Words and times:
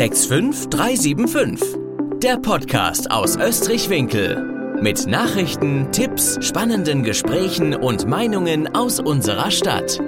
65375. 0.00 1.76
Der 2.22 2.38
Podcast 2.38 3.10
aus 3.10 3.36
Österreich-Winkel. 3.36 4.80
Mit 4.80 5.06
Nachrichten, 5.06 5.92
Tipps, 5.92 6.38
spannenden 6.40 7.02
Gesprächen 7.02 7.74
und 7.74 8.06
Meinungen 8.06 8.74
aus 8.74 8.98
unserer 8.98 9.50
Stadt. 9.50 10.00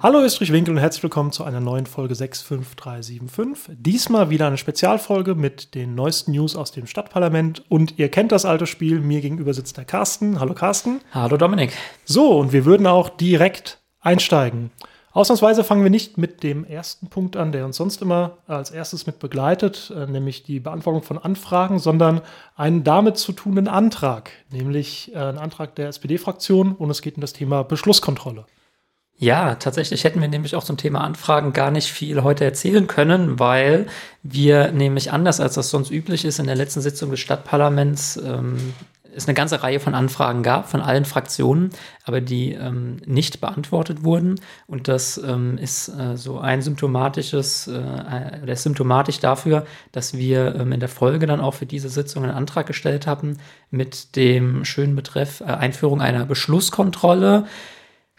Hallo 0.00 0.24
Österreich-Winkel 0.24 0.74
und 0.74 0.80
herzlich 0.80 1.04
willkommen 1.04 1.30
zu 1.30 1.44
einer 1.44 1.60
neuen 1.60 1.86
Folge 1.86 2.16
65375. 2.16 3.76
Diesmal 3.78 4.30
wieder 4.30 4.48
eine 4.48 4.58
Spezialfolge 4.58 5.36
mit 5.36 5.76
den 5.76 5.94
neuesten 5.94 6.32
News 6.32 6.56
aus 6.56 6.72
dem 6.72 6.88
Stadtparlament. 6.88 7.64
Und 7.68 7.96
ihr 7.96 8.08
kennt 8.08 8.32
das 8.32 8.44
alte 8.44 8.66
Spiel. 8.66 8.98
Mir 8.98 9.20
gegenüber 9.20 9.54
sitzt 9.54 9.76
der 9.76 9.84
Carsten. 9.84 10.40
Hallo 10.40 10.54
Carsten. 10.54 11.00
Hallo 11.12 11.36
Dominik. 11.36 11.74
So, 12.04 12.40
und 12.40 12.52
wir 12.52 12.64
würden 12.64 12.88
auch 12.88 13.08
direkt 13.08 13.78
einsteigen. 14.00 14.72
Ausnahmsweise 15.12 15.64
fangen 15.64 15.82
wir 15.82 15.90
nicht 15.90 16.18
mit 16.18 16.44
dem 16.44 16.64
ersten 16.64 17.08
Punkt 17.08 17.36
an, 17.36 17.50
der 17.50 17.64
uns 17.64 17.76
sonst 17.76 18.00
immer 18.00 18.38
als 18.46 18.70
erstes 18.70 19.06
mit 19.06 19.18
begleitet, 19.18 19.92
äh, 19.94 20.06
nämlich 20.06 20.44
die 20.44 20.60
Beantwortung 20.60 21.02
von 21.02 21.18
Anfragen, 21.18 21.80
sondern 21.80 22.20
einen 22.54 22.84
damit 22.84 23.16
zu 23.16 23.32
tunenden 23.32 23.72
Antrag, 23.72 24.30
nämlich 24.52 25.12
äh, 25.12 25.18
einen 25.18 25.38
Antrag 25.38 25.74
der 25.74 25.88
SPD-Fraktion 25.88 26.72
und 26.72 26.90
es 26.90 27.02
geht 27.02 27.16
um 27.16 27.20
das 27.20 27.32
Thema 27.32 27.64
Beschlusskontrolle. 27.64 28.46
Ja, 29.16 29.56
tatsächlich 29.56 30.04
hätten 30.04 30.22
wir 30.22 30.28
nämlich 30.28 30.56
auch 30.56 30.64
zum 30.64 30.78
Thema 30.78 31.02
Anfragen 31.02 31.52
gar 31.52 31.70
nicht 31.70 31.88
viel 31.88 32.22
heute 32.22 32.44
erzählen 32.44 32.86
können, 32.86 33.38
weil 33.38 33.86
wir 34.22 34.72
nämlich 34.72 35.12
anders 35.12 35.40
als 35.40 35.54
das 35.54 35.68
sonst 35.68 35.90
üblich 35.90 36.24
ist 36.24 36.38
in 36.38 36.46
der 36.46 36.56
letzten 36.56 36.80
Sitzung 36.80 37.10
des 37.10 37.20
Stadtparlaments 37.20 38.16
ähm, 38.16 38.72
es 39.14 39.26
eine 39.26 39.34
ganze 39.34 39.62
Reihe 39.62 39.80
von 39.80 39.94
Anfragen 39.94 40.42
gab 40.42 40.68
von 40.68 40.80
allen 40.80 41.04
Fraktionen, 41.04 41.70
aber 42.04 42.20
die 42.20 42.52
ähm, 42.52 42.96
nicht 43.06 43.40
beantwortet 43.40 44.04
wurden. 44.04 44.40
Und 44.66 44.88
das 44.88 45.18
ähm, 45.18 45.58
ist 45.58 45.88
äh, 45.88 46.16
so 46.16 46.38
ein 46.38 46.62
symptomatisches, 46.62 47.66
äh, 47.68 48.40
oder 48.42 48.52
ist 48.52 48.62
symptomatisch 48.62 49.18
dafür, 49.20 49.66
dass 49.92 50.14
wir 50.14 50.54
ähm, 50.54 50.72
in 50.72 50.80
der 50.80 50.88
Folge 50.88 51.26
dann 51.26 51.40
auch 51.40 51.54
für 51.54 51.66
diese 51.66 51.88
Sitzung 51.88 52.24
einen 52.24 52.34
Antrag 52.34 52.66
gestellt 52.66 53.06
haben 53.06 53.38
mit 53.70 54.16
dem 54.16 54.64
schönen 54.64 54.96
Betreff 54.96 55.40
äh, 55.40 55.44
Einführung 55.44 56.00
einer 56.00 56.26
Beschlusskontrolle. 56.26 57.46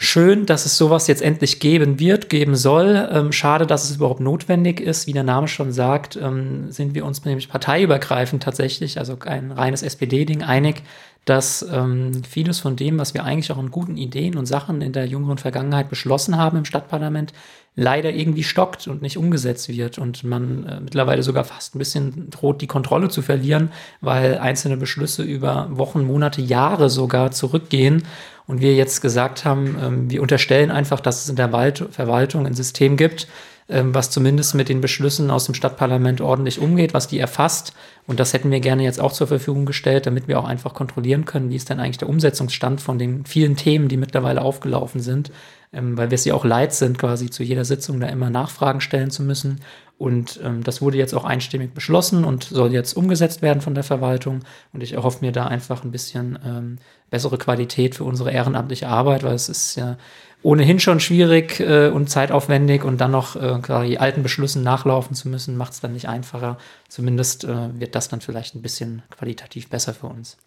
Schön, 0.04 0.48
dass 0.48 0.66
es 0.66 0.80
sowas 0.80 1.06
jetzt 1.06 1.22
endlich 1.22 1.60
geben 1.60 2.00
wird, 2.00 2.28
geben 2.28 2.56
soll. 2.56 3.08
Ähm, 3.12 3.32
schade, 3.32 3.68
dass 3.68 3.84
es 3.84 3.98
überhaupt 3.98 4.20
notwendig 4.20 4.80
ist. 4.80 5.06
Wie 5.06 5.14
der 5.14 5.22
Name 5.22 5.48
schon 5.48 5.72
sagt, 5.72 6.16
ähm, 6.16 6.72
sind 6.72 6.96
wir 6.96 7.06
uns 7.06 7.24
nämlich 7.24 7.50
parteiübergreifend 7.50 8.42
tatsächlich, 8.42 8.98
also 8.98 9.16
ein 9.24 9.52
reines 9.52 9.84
SPD-Ding, 9.84 10.42
einig, 10.42 10.82
dass 11.26 11.66
ähm, 11.72 12.24
vieles 12.24 12.60
von 12.60 12.76
dem, 12.76 12.98
was 12.98 13.14
wir 13.14 13.24
eigentlich 13.24 13.52
auch 13.52 13.58
an 13.58 13.70
guten 13.70 13.96
Ideen 13.96 14.38
und 14.38 14.48
Sachen 14.48 14.82
in 14.82 14.92
der 14.92 15.06
jüngeren 15.06 15.38
Vergangenheit 15.38 15.90
beschlossen 15.90 16.38
haben 16.38 16.58
im 16.58 16.66
Stadtparlament, 16.66 17.34
leider 17.76 18.12
irgendwie 18.12 18.44
stockt 18.44 18.88
und 18.88 19.02
nicht 19.02 19.18
umgesetzt 19.18 19.70
wird 19.70 19.98
und 19.98 20.24
man 20.24 20.66
äh, 20.66 20.80
mittlerweile 20.82 21.24
sogar 21.24 21.46
fast 21.46 21.76
ein 21.76 21.80
bisschen 21.80 22.30
droht, 22.30 22.62
die 22.62 22.68
Kontrolle 22.68 23.10
zu 23.10 23.22
verlieren, 23.22 23.72
weil 24.02 24.40
einzelne 24.40 24.78
Beschlüsse 24.78 25.24
über 25.24 25.68
Wochen, 25.72 26.06
Monate, 26.06 26.42
Jahre 26.42 26.90
sogar 26.90 27.32
zurückgehen 27.32 28.04
und 28.48 28.60
wir 28.60 28.76
jetzt 28.76 29.02
gesagt 29.02 29.46
haben, 29.46 29.78
ähm, 29.82 30.12
wir 30.12 30.22
unterstellen 30.22 30.72
einfach, 30.72 31.00
dass 31.00 31.24
es 31.24 31.30
in 31.30 31.38
der 31.38 31.54
Wald 31.54 31.86
Verwaltung 31.92 32.46
ein 32.46 32.56
System 32.56 32.98
gibt, 32.98 33.28
was 33.72 34.10
zumindest 34.10 34.56
mit 34.56 34.70
den 34.70 34.82
Beschlüssen 34.82 35.32
aus 35.32 35.46
dem 35.46 35.56
Stadtparlament 35.56 36.22
ordentlich 36.22 36.60
umgeht, 36.60 36.94
was 36.94 37.08
die 37.08 37.20
erfasst. 37.20 37.74
Und 38.06 38.20
das 38.20 38.34
hätten 38.34 38.52
wir 38.52 38.60
gerne 38.60 38.84
jetzt 38.84 39.00
auch 39.00 39.14
zur 39.14 39.28
Verfügung 39.28 39.66
gestellt, 39.66 40.06
damit 40.06 40.28
wir 40.28 40.40
auch 40.40 40.46
einfach 40.46 40.74
kontrollieren 40.74 41.26
können, 41.26 41.50
wie 41.50 41.56
ist 41.56 41.70
denn 41.70 41.80
eigentlich 41.80 41.98
der 41.98 42.10
Umsetzungsstand 42.10 42.82
von 42.82 43.00
den 43.00 43.26
vielen 43.26 43.56
Themen, 43.56 43.88
die 43.88 43.98
mittlerweile 43.98 44.42
aufgelaufen 44.42 45.00
sind. 45.00 45.32
Ähm, 45.74 45.98
weil 45.98 46.12
wir 46.12 46.16
es 46.16 46.26
ja 46.26 46.34
auch 46.34 46.44
leid 46.44 46.74
sind, 46.74 46.98
quasi 46.98 47.30
zu 47.30 47.44
jeder 47.44 47.64
Sitzung 47.64 48.02
da 48.02 48.08
immer 48.08 48.30
Nachfragen 48.30 48.82
stellen 48.82 49.10
zu 49.10 49.24
müssen. 49.24 49.62
Und 49.98 50.40
ähm, 50.44 50.64
das 50.64 50.82
wurde 50.82 50.98
jetzt 50.98 51.14
auch 51.14 51.26
einstimmig 51.26 51.74
beschlossen 51.74 52.26
und 52.26 52.44
soll 52.44 52.74
jetzt 52.74 52.98
umgesetzt 52.98 53.42
werden 53.42 53.62
von 53.62 53.76
der 53.76 53.84
Verwaltung. 53.84 54.40
Und 54.74 54.82
ich 54.82 54.94
erhoffe 54.94 55.24
mir 55.24 55.32
da 55.32 55.46
einfach 55.46 55.84
ein 55.84 55.92
bisschen 55.92 56.40
ähm, 56.44 56.80
bessere 57.12 57.38
Qualität 57.38 57.96
für 57.96 58.04
unsere 58.04 58.32
ehrenamtliche 58.32 58.88
Arbeit, 58.88 59.24
weil 59.24 59.36
es 59.36 59.48
ist 59.48 59.76
ja 59.76 59.98
ohnehin 60.44 60.80
schon 60.80 61.00
schwierig 61.00 61.60
äh, 61.60 61.90
und 61.90 62.10
zeitaufwendig 62.10 62.84
und 62.84 63.00
dann 63.00 63.12
noch 63.12 63.36
äh, 63.36 63.60
quasi 63.62 63.98
alten 63.98 64.24
Beschlüssen 64.24 64.64
nachlaufen 64.64 65.16
zu 65.16 65.30
müssen, 65.30 65.58
macht 65.58 65.74
es 65.74 65.82
dann 65.82 65.94
nicht 65.94 66.08
einfacher. 66.08 66.58
Zumindest 66.90 67.44
äh, 67.44 67.80
wird 67.80 67.96
das 67.96 68.10
dann 68.10 68.22
vielleicht 68.22 68.56
ein 68.56 68.62
bisschen 68.62 69.04
qualitativ 69.10 69.70
besser 69.70 69.94
für 69.94 70.08
uns. 70.08 70.38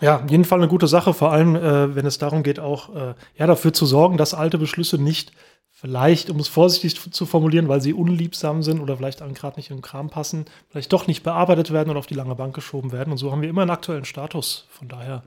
Ja, 0.00 0.22
auf 0.22 0.30
jeden 0.30 0.44
Fall 0.44 0.58
eine 0.58 0.68
gute 0.68 0.88
Sache, 0.88 1.14
vor 1.14 1.32
allem 1.32 1.56
äh, 1.56 1.94
wenn 1.94 2.06
es 2.06 2.18
darum 2.18 2.42
geht, 2.42 2.60
auch 2.60 2.94
äh, 2.94 3.14
ja, 3.36 3.46
dafür 3.46 3.72
zu 3.72 3.86
sorgen, 3.86 4.18
dass 4.18 4.34
alte 4.34 4.58
Beschlüsse 4.58 4.98
nicht 4.98 5.32
vielleicht, 5.70 6.30
um 6.30 6.38
es 6.38 6.48
vorsichtig 6.48 7.12
zu 7.12 7.26
formulieren, 7.26 7.68
weil 7.68 7.80
sie 7.80 7.92
unliebsam 7.92 8.62
sind 8.62 8.80
oder 8.80 8.96
vielleicht 8.96 9.20
gerade 9.20 9.56
nicht 9.56 9.70
in 9.70 9.76
den 9.76 9.82
Kram 9.82 10.08
passen, 10.10 10.46
vielleicht 10.70 10.92
doch 10.92 11.06
nicht 11.06 11.22
bearbeitet 11.22 11.70
werden 11.70 11.90
und 11.90 11.96
auf 11.96 12.06
die 12.06 12.14
lange 12.14 12.34
Bank 12.34 12.54
geschoben 12.54 12.92
werden. 12.92 13.10
Und 13.10 13.18
so 13.18 13.30
haben 13.30 13.42
wir 13.42 13.48
immer 13.48 13.62
einen 13.62 13.70
aktuellen 13.70 14.06
Status. 14.06 14.66
Von 14.70 14.88
daher 14.88 15.22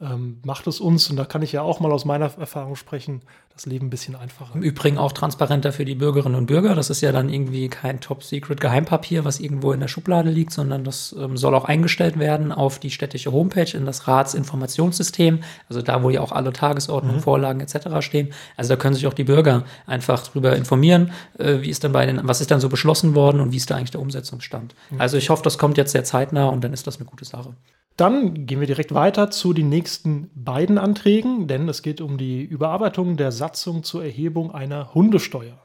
ähm, 0.00 0.40
macht 0.44 0.66
es 0.66 0.80
uns, 0.80 1.08
und 1.08 1.16
da 1.16 1.24
kann 1.24 1.42
ich 1.42 1.52
ja 1.52 1.62
auch 1.62 1.80
mal 1.80 1.90
aus 1.90 2.04
meiner 2.04 2.26
Erfahrung 2.38 2.76
sprechen, 2.76 3.22
das 3.54 3.64
Leben 3.64 3.86
ein 3.86 3.90
bisschen 3.90 4.14
einfacher. 4.14 4.54
Im 4.54 4.62
Übrigen 4.62 4.98
auch 4.98 5.12
transparenter 5.12 5.72
für 5.72 5.86
die 5.86 5.94
Bürgerinnen 5.94 6.34
und 6.34 6.44
Bürger. 6.44 6.74
Das 6.74 6.90
ist 6.90 7.00
ja 7.00 7.10
dann 7.10 7.30
irgendwie 7.30 7.68
kein 7.68 8.00
Top-Secret-Geheimpapier, 8.00 9.24
was 9.24 9.40
irgendwo 9.40 9.72
in 9.72 9.80
der 9.80 9.88
Schublade 9.88 10.28
liegt, 10.28 10.52
sondern 10.52 10.84
das 10.84 11.16
ähm, 11.18 11.38
soll 11.38 11.54
auch 11.54 11.64
eingestellt 11.64 12.18
werden 12.18 12.52
auf 12.52 12.78
die 12.78 12.90
städtische 12.90 13.32
Homepage, 13.32 13.74
in 13.74 13.86
das 13.86 14.06
Ratsinformationssystem, 14.06 15.40
also 15.70 15.80
da, 15.80 16.02
wo 16.02 16.10
ja 16.10 16.20
auch 16.20 16.32
alle 16.32 16.52
Tagesordnungen, 16.52 17.16
mhm. 17.16 17.22
Vorlagen 17.22 17.60
etc. 17.60 17.88
stehen. 18.00 18.34
Also 18.58 18.74
da 18.74 18.76
können 18.76 18.94
sich 18.94 19.06
auch 19.06 19.14
die 19.14 19.24
Bürger 19.24 19.64
einfach 19.86 20.26
drüber 20.26 20.54
informieren, 20.54 21.12
äh, 21.38 21.62
wie 21.62 21.70
ist 21.70 21.82
dann 21.82 21.92
bei 21.92 22.04
den, 22.04 22.20
was 22.24 22.42
ist 22.42 22.50
dann 22.50 22.60
so 22.60 22.68
beschlossen 22.68 23.14
worden 23.14 23.40
und 23.40 23.52
wie 23.52 23.56
ist 23.56 23.70
da 23.70 23.76
eigentlich 23.76 23.92
der 23.92 24.02
Umsetzungsstand. 24.02 24.74
Mhm. 24.90 25.00
Also 25.00 25.16
ich 25.16 25.30
hoffe, 25.30 25.42
das 25.42 25.56
kommt 25.56 25.78
jetzt 25.78 25.92
sehr 25.92 26.04
zeitnah 26.04 26.48
und 26.48 26.62
dann 26.62 26.74
ist 26.74 26.86
das 26.86 26.98
eine 26.98 27.06
gute 27.06 27.24
Sache. 27.24 27.54
Dann 27.96 28.46
gehen 28.46 28.60
wir 28.60 28.66
direkt 28.66 28.92
weiter 28.92 29.30
zu 29.30 29.54
den 29.54 29.70
nächsten 29.70 30.30
beiden 30.34 30.76
Anträgen, 30.76 31.48
denn 31.48 31.68
es 31.68 31.80
geht 31.80 32.02
um 32.02 32.18
die 32.18 32.42
Überarbeitung 32.42 33.16
der 33.16 33.32
Satzung 33.32 33.84
zur 33.84 34.04
Erhebung 34.04 34.52
einer 34.52 34.92
Hundesteuer. 34.94 35.58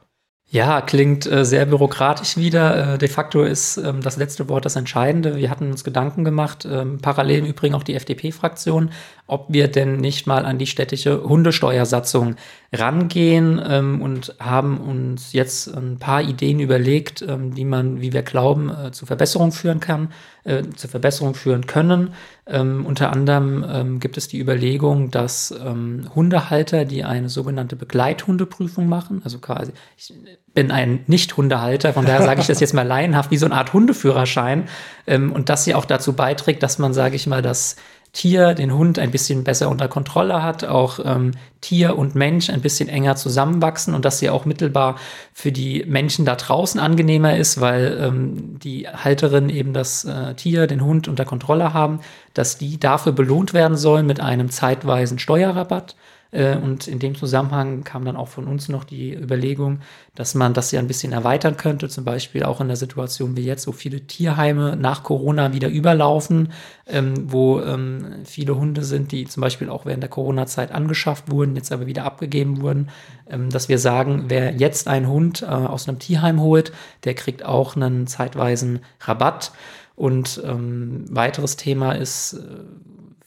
Ja, 0.54 0.82
klingt 0.82 1.26
äh, 1.32 1.46
sehr 1.46 1.66
bürokratisch 1.66 2.36
wieder. 2.36 2.96
Äh, 2.96 2.98
de 2.98 3.08
facto 3.08 3.44
ist 3.44 3.78
ähm, 3.78 4.02
das 4.02 4.18
letzte 4.18 4.50
Wort 4.50 4.66
das 4.66 4.76
Entscheidende. 4.76 5.38
Wir 5.38 5.50
hatten 5.50 5.72
uns 5.72 5.86
Gedanken 5.86 6.26
gemacht, 6.26 6.68
ähm, 6.70 7.00
parallel 7.02 7.40
im 7.40 7.46
Übrigen 7.46 7.74
auch 7.74 7.84
die 7.84 7.96
FDP-Fraktion, 7.96 8.92
ob 9.32 9.46
wir 9.48 9.70
denn 9.70 9.96
nicht 9.96 10.28
mal 10.28 10.46
an 10.46 10.58
die 10.58 10.68
städtische 10.68 11.24
Hundesteuersatzung 11.24 12.36
rangehen 12.74 13.62
ähm, 13.66 14.02
und 14.02 14.36
haben 14.40 14.78
uns 14.78 15.32
jetzt 15.32 15.74
ein 15.74 16.00
paar 16.00 16.22
Ideen 16.22 16.60
überlegt, 16.60 17.22
ähm, 17.22 17.56
die 17.56 17.64
man, 17.64 18.02
wie 18.02 18.12
wir 18.12 18.24
glauben, 18.24 18.70
äh, 18.70 18.92
zu 18.92 19.06
Verbesserung 19.06 19.54
führen 19.54 19.80
kann, 19.80 20.10
äh, 20.44 20.64
zur 20.76 20.90
Verbesserung 20.90 21.34
führen 21.34 21.66
können. 21.66 22.14
Ähm, 22.46 22.86
unter 22.86 23.14
anderem 23.14 23.66
ähm, 23.70 24.00
gibt 24.02 24.18
es 24.18 24.28
die 24.28 24.40
Überlegung, 24.40 25.12
dass 25.12 25.52
ähm, 25.52 26.10
Hundehalter, 26.14 26.84
die 26.84 27.06
eine 27.06 27.30
sogenannte 27.30 27.78
Begleithundeprüfung 27.78 28.90
machen, 28.90 29.22
also 29.24 29.40
quasi, 29.40 29.72
ich 29.98 30.14
bin 30.54 30.72
ein 30.72 31.06
Nicht-Hundehalter, 31.08 31.94
von 31.94 32.06
daher 32.06 32.24
sage 32.24 32.42
ich 32.42 32.48
das 32.48 32.60
jetzt 32.60 32.74
mal 32.74 32.86
laienhaft, 32.86 33.32
wie 33.32 33.38
so 33.38 33.46
eine 33.46 33.56
Art 33.56 33.72
Hundeführerschein, 33.72 34.68
ähm, 35.08 35.32
und 35.32 35.48
dass 35.48 35.64
sie 35.64 35.74
auch 35.74 35.86
dazu 35.86 36.14
beiträgt, 36.14 36.64
dass 36.64 36.80
man, 36.80 36.94
sage 36.94 37.16
ich 37.16 37.28
mal, 37.28 37.42
das 37.42 37.78
Tier, 38.14 38.54
den 38.54 38.74
Hund 38.74 39.00
ein 39.00 39.12
bisschen 39.12 39.46
besser 39.46 39.70
unter 39.70 39.88
Kontrolle 39.88 40.44
hat, 40.44 40.66
auch 40.66 41.00
ähm, 41.04 41.32
Tier 41.62 41.98
und 41.98 42.14
Mensch 42.14 42.50
ein 42.50 42.60
bisschen 42.60 42.90
enger 42.90 43.16
zusammenwachsen 43.16 43.96
und 43.96 44.04
dass 44.04 44.20
sie 44.20 44.30
auch 44.30 44.44
mittelbar 44.44 44.98
für 45.34 45.54
die 45.54 45.86
Menschen 45.88 46.26
da 46.26 46.36
draußen 46.36 46.80
angenehmer 46.80 47.38
ist, 47.38 47.62
weil 47.62 47.98
ähm, 48.02 48.60
die 48.60 48.88
Halterin 48.90 49.48
eben 49.50 49.72
das 49.72 50.04
äh, 50.04 50.34
Tier, 50.34 50.68
den 50.68 50.84
Hund 50.84 51.08
unter 51.08 51.24
Kontrolle 51.24 51.74
haben, 51.74 52.02
dass 52.34 52.58
die 52.58 52.80
dafür 52.80 53.14
belohnt 53.14 53.54
werden 53.54 53.78
sollen 53.78 54.08
mit 54.08 54.20
einem 54.20 54.50
zeitweisen 54.50 55.18
Steuerrabatt. 55.18 55.96
Äh, 56.32 56.56
und 56.58 56.88
in 56.88 57.00
dem 57.00 57.16
Zusammenhang 57.16 57.84
kam 57.84 58.06
dann 58.06 58.16
auch 58.16 58.30
von 58.30 58.48
uns 58.48 58.70
noch 58.70 58.84
die 58.84 59.14
Überlegung, 59.14 59.80
dass 60.16 60.34
man 60.34 60.54
das 60.54 60.72
ja 60.72 60.80
ein 60.80 60.88
bisschen 60.88 61.12
erweitern 61.12 61.58
könnte, 61.58 61.90
zum 61.90 62.06
Beispiel 62.06 62.44
auch 62.44 62.62
in 62.62 62.68
der 62.68 62.78
Situation 62.78 63.36
wie 63.36 63.46
jetzt, 63.46 63.68
wo 63.68 63.72
viele 63.72 64.02
Tierheime 64.02 64.76
nach 64.78 65.04
Corona 65.04 65.54
wieder 65.54 65.70
überlaufen, 65.70 66.52
ähm, 66.88 67.32
wo 67.32 67.60
ähm, 67.60 68.24
viele 68.24 68.58
Hunde 68.58 68.84
sind, 68.84 69.12
die 69.12 69.26
zum 69.26 69.42
Beispiel 69.42 69.70
auch 69.70 69.86
während 69.86 70.04
der 70.04 70.10
Corona-Zeit 70.10 70.72
angeschafft 70.72 71.30
wurden, 71.30 71.56
jetzt 71.56 71.72
aber 71.72 71.86
wieder 71.86 72.06
abgegeben 72.06 72.62
wurden, 72.62 72.90
ähm, 73.30 73.50
dass 73.50 73.70
wir 73.70 73.78
sagen, 73.78 74.26
wer 74.28 74.54
jetzt 74.56 74.88
einen 74.88 75.08
Hund 75.08 75.42
äh, 75.42 75.46
aus 75.46 75.88
einem 75.88 76.00
Tierheim 76.00 76.42
holt, 76.42 76.72
der 77.04 77.14
kriegt 77.14 77.44
auch 77.44 77.76
einen 77.76 78.08
zeitweisen 78.08 78.80
Rabatt. 79.02 79.52
Und 79.96 80.42
ähm, 80.46 81.06
weiteres 81.10 81.58
Thema 81.58 81.92
ist, 81.92 82.34
äh, 82.34 82.38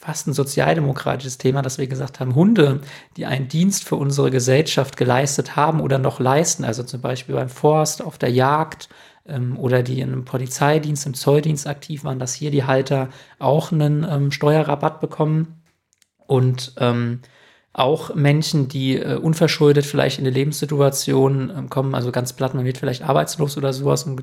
fast 0.05 0.27
ein 0.27 0.35
sozialdemokratisches 0.35 1.39
Thema, 1.39 1.63
dass 1.63 1.79
wir 1.79 1.87
gesagt 1.87 2.21
haben, 2.21 2.35
Hunde, 2.35 2.83
die 3.17 3.25
einen 3.25 3.49
Dienst 3.49 3.85
für 3.85 3.97
unsere 3.97 4.31
Gesellschaft 4.31 4.99
geleistet 4.99 5.57
haben 5.57 5.81
oder 5.81 5.99
noch 5.99 6.21
leisten, 6.21 6.63
also 6.65 6.83
zum 6.83 7.01
Beispiel 7.01 7.35
beim 7.35 7.49
Forst, 7.49 8.03
auf 8.03 8.19
der 8.19 8.31
Jagd 8.31 8.91
ähm, 9.27 9.59
oder 9.59 9.83
die 9.83 10.03
einem 10.03 10.27
Polizeidienst, 10.27 11.07
im 11.07 11.15
Zolldienst 11.15 11.67
aktiv 11.67 12.05
waren, 12.05 12.19
dass 12.19 12.35
hier 12.35 12.51
die 12.51 12.65
Halter 12.65 13.09
auch 13.39 13.73
einen 13.73 14.07
ähm, 14.09 14.31
Steuerrabatt 14.31 15.01
bekommen. 15.01 15.63
Und 16.27 16.75
ähm, 16.79 17.21
auch 17.77 18.15
Menschen, 18.15 18.69
die 18.69 18.97
äh, 18.97 19.17
unverschuldet 19.17 19.85
vielleicht 19.85 20.21
in 20.21 20.25
eine 20.25 20.33
Lebenssituation 20.33 21.51
äh, 21.51 21.69
kommen, 21.69 21.97
also 21.97 22.13
ganz 22.13 22.33
platt, 22.33 22.55
man 22.55 22.65
wird 22.65 22.79
vielleicht 22.79 23.03
arbeitslos 23.03 23.59
oder 23.59 23.73
sowas 23.73 24.05
und 24.05 24.23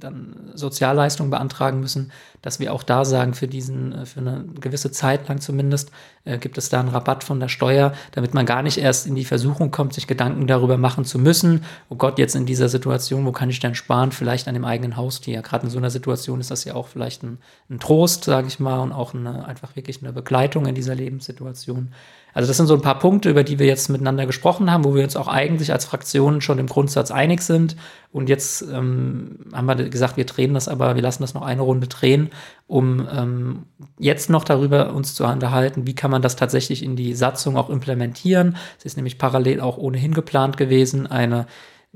dann 0.00 0.50
Sozialleistungen 0.54 1.30
beantragen 1.30 1.78
müssen, 1.80 2.10
dass 2.40 2.58
wir 2.58 2.72
auch 2.72 2.82
da 2.82 3.04
sagen, 3.04 3.34
für 3.34 3.48
diesen, 3.48 3.92
äh, 3.92 4.06
für 4.06 4.20
eine 4.20 4.46
gewisse 4.58 4.90
Zeit 4.92 5.28
lang 5.28 5.42
zumindest, 5.42 5.90
äh, 6.24 6.38
gibt 6.38 6.56
es 6.56 6.70
da 6.70 6.80
einen 6.80 6.88
Rabatt 6.88 7.22
von 7.22 7.38
der 7.38 7.48
Steuer, 7.48 7.92
damit 8.12 8.32
man 8.32 8.46
gar 8.46 8.62
nicht 8.62 8.78
erst 8.78 9.06
in 9.06 9.14
die 9.14 9.26
Versuchung 9.26 9.70
kommt, 9.70 9.92
sich 9.92 10.06
Gedanken 10.06 10.46
darüber 10.46 10.78
machen 10.78 11.04
zu 11.04 11.18
müssen, 11.18 11.64
oh 11.90 11.96
Gott, 11.96 12.18
jetzt 12.18 12.34
in 12.34 12.46
dieser 12.46 12.70
Situation, 12.70 13.26
wo 13.26 13.32
kann 13.32 13.50
ich 13.50 13.60
denn 13.60 13.74
sparen? 13.74 14.10
Vielleicht 14.10 14.48
an 14.48 14.54
dem 14.54 14.64
eigenen 14.64 14.96
Haustier. 14.96 15.42
Gerade 15.42 15.64
in 15.64 15.70
so 15.70 15.76
einer 15.76 15.90
Situation 15.90 16.40
ist 16.40 16.50
das 16.50 16.64
ja 16.64 16.74
auch 16.74 16.88
vielleicht 16.88 17.22
ein, 17.22 17.40
ein 17.68 17.78
Trost, 17.78 18.24
sage 18.24 18.46
ich 18.46 18.58
mal, 18.58 18.80
und 18.80 18.92
auch 18.92 19.12
eine, 19.12 19.44
einfach 19.46 19.76
wirklich 19.76 20.02
eine 20.02 20.14
Begleitung 20.14 20.64
in 20.64 20.74
dieser 20.74 20.94
Lebenssituation. 20.94 21.90
Also 22.36 22.48
das 22.48 22.58
sind 22.58 22.66
so 22.66 22.74
ein 22.74 22.82
paar 22.82 22.98
Punkte, 22.98 23.30
über 23.30 23.44
die 23.44 23.58
wir 23.58 23.64
jetzt 23.64 23.88
miteinander 23.88 24.26
gesprochen 24.26 24.70
haben, 24.70 24.84
wo 24.84 24.94
wir 24.94 25.02
uns 25.02 25.16
auch 25.16 25.26
eigentlich 25.26 25.72
als 25.72 25.86
Fraktion 25.86 26.42
schon 26.42 26.58
im 26.58 26.66
Grundsatz 26.66 27.10
einig 27.10 27.40
sind. 27.40 27.76
Und 28.12 28.28
jetzt 28.28 28.60
ähm, 28.60 29.38
haben 29.54 29.66
wir 29.66 29.88
gesagt, 29.88 30.18
wir 30.18 30.26
drehen 30.26 30.52
das 30.52 30.68
aber, 30.68 30.96
wir 30.96 31.02
lassen 31.02 31.22
das 31.22 31.32
noch 31.32 31.40
eine 31.40 31.62
Runde 31.62 31.86
drehen, 31.86 32.28
um 32.66 33.08
ähm, 33.10 33.62
jetzt 33.98 34.28
noch 34.28 34.44
darüber 34.44 34.92
uns 34.92 35.14
zu 35.14 35.24
unterhalten, 35.24 35.86
wie 35.86 35.94
kann 35.94 36.10
man 36.10 36.20
das 36.20 36.36
tatsächlich 36.36 36.82
in 36.82 36.94
die 36.94 37.14
Satzung 37.14 37.56
auch 37.56 37.70
implementieren. 37.70 38.58
Es 38.78 38.84
ist 38.84 38.96
nämlich 38.98 39.16
parallel 39.16 39.62
auch 39.62 39.78
ohnehin 39.78 40.12
geplant 40.12 40.58
gewesen, 40.58 41.06
eine 41.06 41.46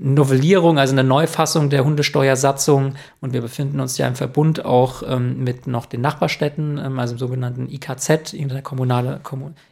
Novellierung, 0.03 0.79
also 0.79 0.95
eine 0.95 1.05
Neufassung 1.05 1.69
der 1.69 1.85
Hundesteuersatzung. 1.85 2.95
Und 3.21 3.35
wir 3.35 3.43
befinden 3.43 3.81
uns 3.81 3.99
ja 3.99 4.09
im 4.09 4.15
Verbund 4.15 4.65
auch 4.65 5.03
ähm, 5.07 5.45
mit 5.45 5.67
noch 5.67 5.85
den 5.85 6.01
Nachbarstädten, 6.01 6.79
ähm, 6.79 6.99
also 6.99 7.13
im 7.13 7.19
sogenannten 7.19 7.69
IKZ, 7.69 8.33
interkommunale, 8.33 9.21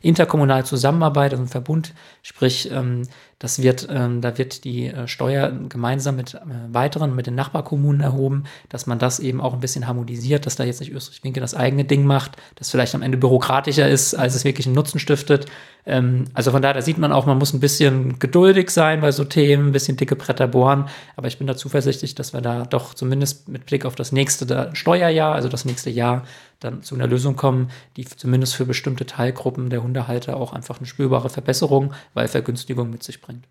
interkommunale 0.02 0.64
Zusammenarbeit, 0.64 1.32
also 1.32 1.44
ein 1.44 1.48
Verbund, 1.48 1.94
sprich 2.22 2.70
ähm, 2.70 3.08
das 3.38 3.62
wird, 3.62 3.86
ähm, 3.90 4.20
da 4.20 4.36
wird 4.36 4.64
die 4.64 4.86
äh, 4.86 5.06
Steuer 5.06 5.52
gemeinsam 5.68 6.16
mit 6.16 6.34
äh, 6.34 6.40
weiteren, 6.72 7.14
mit 7.14 7.28
den 7.28 7.36
Nachbarkommunen 7.36 8.00
erhoben, 8.00 8.44
dass 8.68 8.86
man 8.86 8.98
das 8.98 9.20
eben 9.20 9.40
auch 9.40 9.54
ein 9.54 9.60
bisschen 9.60 9.86
harmonisiert, 9.86 10.44
dass 10.44 10.56
da 10.56 10.64
jetzt 10.64 10.80
nicht 10.80 10.92
Österreich-Winkel 10.92 11.40
das 11.40 11.54
eigene 11.54 11.84
Ding 11.84 12.04
macht, 12.04 12.32
das 12.56 12.70
vielleicht 12.70 12.96
am 12.96 13.02
Ende 13.02 13.16
bürokratischer 13.16 13.88
ist, 13.88 14.14
als 14.14 14.34
es 14.34 14.44
wirklich 14.44 14.66
einen 14.66 14.74
Nutzen 14.74 14.98
stiftet. 14.98 15.46
Ähm, 15.86 16.24
also 16.34 16.50
von 16.50 16.62
daher, 16.62 16.74
da 16.74 16.82
sieht 16.82 16.98
man 16.98 17.12
auch, 17.12 17.26
man 17.26 17.38
muss 17.38 17.52
ein 17.52 17.60
bisschen 17.60 18.18
geduldig 18.18 18.70
sein 18.70 19.00
bei 19.00 19.12
so 19.12 19.22
Themen, 19.22 19.68
ein 19.68 19.72
bisschen 19.72 19.96
dicke 19.96 20.16
Bretter 20.16 20.48
bohren. 20.48 20.88
Aber 21.14 21.28
ich 21.28 21.38
bin 21.38 21.46
da 21.46 21.56
zuversichtlich, 21.56 22.16
dass 22.16 22.32
wir 22.32 22.40
da 22.40 22.64
doch 22.64 22.94
zumindest 22.94 23.48
mit 23.48 23.66
Blick 23.66 23.84
auf 23.84 23.94
das 23.94 24.10
nächste 24.10 24.70
Steuerjahr, 24.72 25.34
also 25.34 25.48
das 25.48 25.64
nächste 25.64 25.90
Jahr, 25.90 26.24
dann 26.60 26.82
zu 26.82 26.94
einer 26.94 27.06
Lösung 27.06 27.36
kommen, 27.36 27.70
die 27.96 28.04
zumindest 28.04 28.54
für 28.54 28.66
bestimmte 28.66 29.06
Teilgruppen 29.06 29.70
der 29.70 29.82
Hundehalter 29.82 30.36
auch 30.36 30.52
einfach 30.52 30.78
eine 30.78 30.86
spürbare 30.86 31.30
Verbesserung, 31.30 31.94
weil 32.14 32.28
Vergünstigung 32.28 32.90
mit 32.90 33.02
sich 33.02 33.20
bringt. 33.20 33.46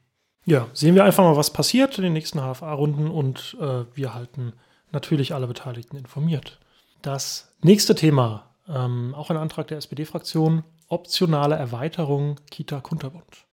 Ja, 0.46 0.68
sehen 0.74 0.96
wir 0.96 1.04
einfach 1.04 1.24
mal, 1.24 1.36
was 1.36 1.52
passiert 1.52 1.98
in 1.98 2.04
den 2.04 2.14
nächsten 2.14 2.40
HFA-Runden 2.40 3.10
und 3.10 3.58
äh, 3.60 3.84
wir 3.94 4.14
halten 4.14 4.54
natürlich 4.92 5.34
alle 5.34 5.48
Beteiligten 5.48 5.98
informiert. 5.98 6.60
Das 7.02 7.54
nächste 7.62 7.96
Thema, 7.96 8.56
ähm, 8.68 9.14
auch 9.14 9.30
ein 9.30 9.38
Antrag 9.38 9.68
der 9.68 9.78
SPD-Fraktion, 9.78 10.64
optionale 10.88 11.56
Erweiterung 11.56 12.40
Kita-Kunterbund. 12.50 13.47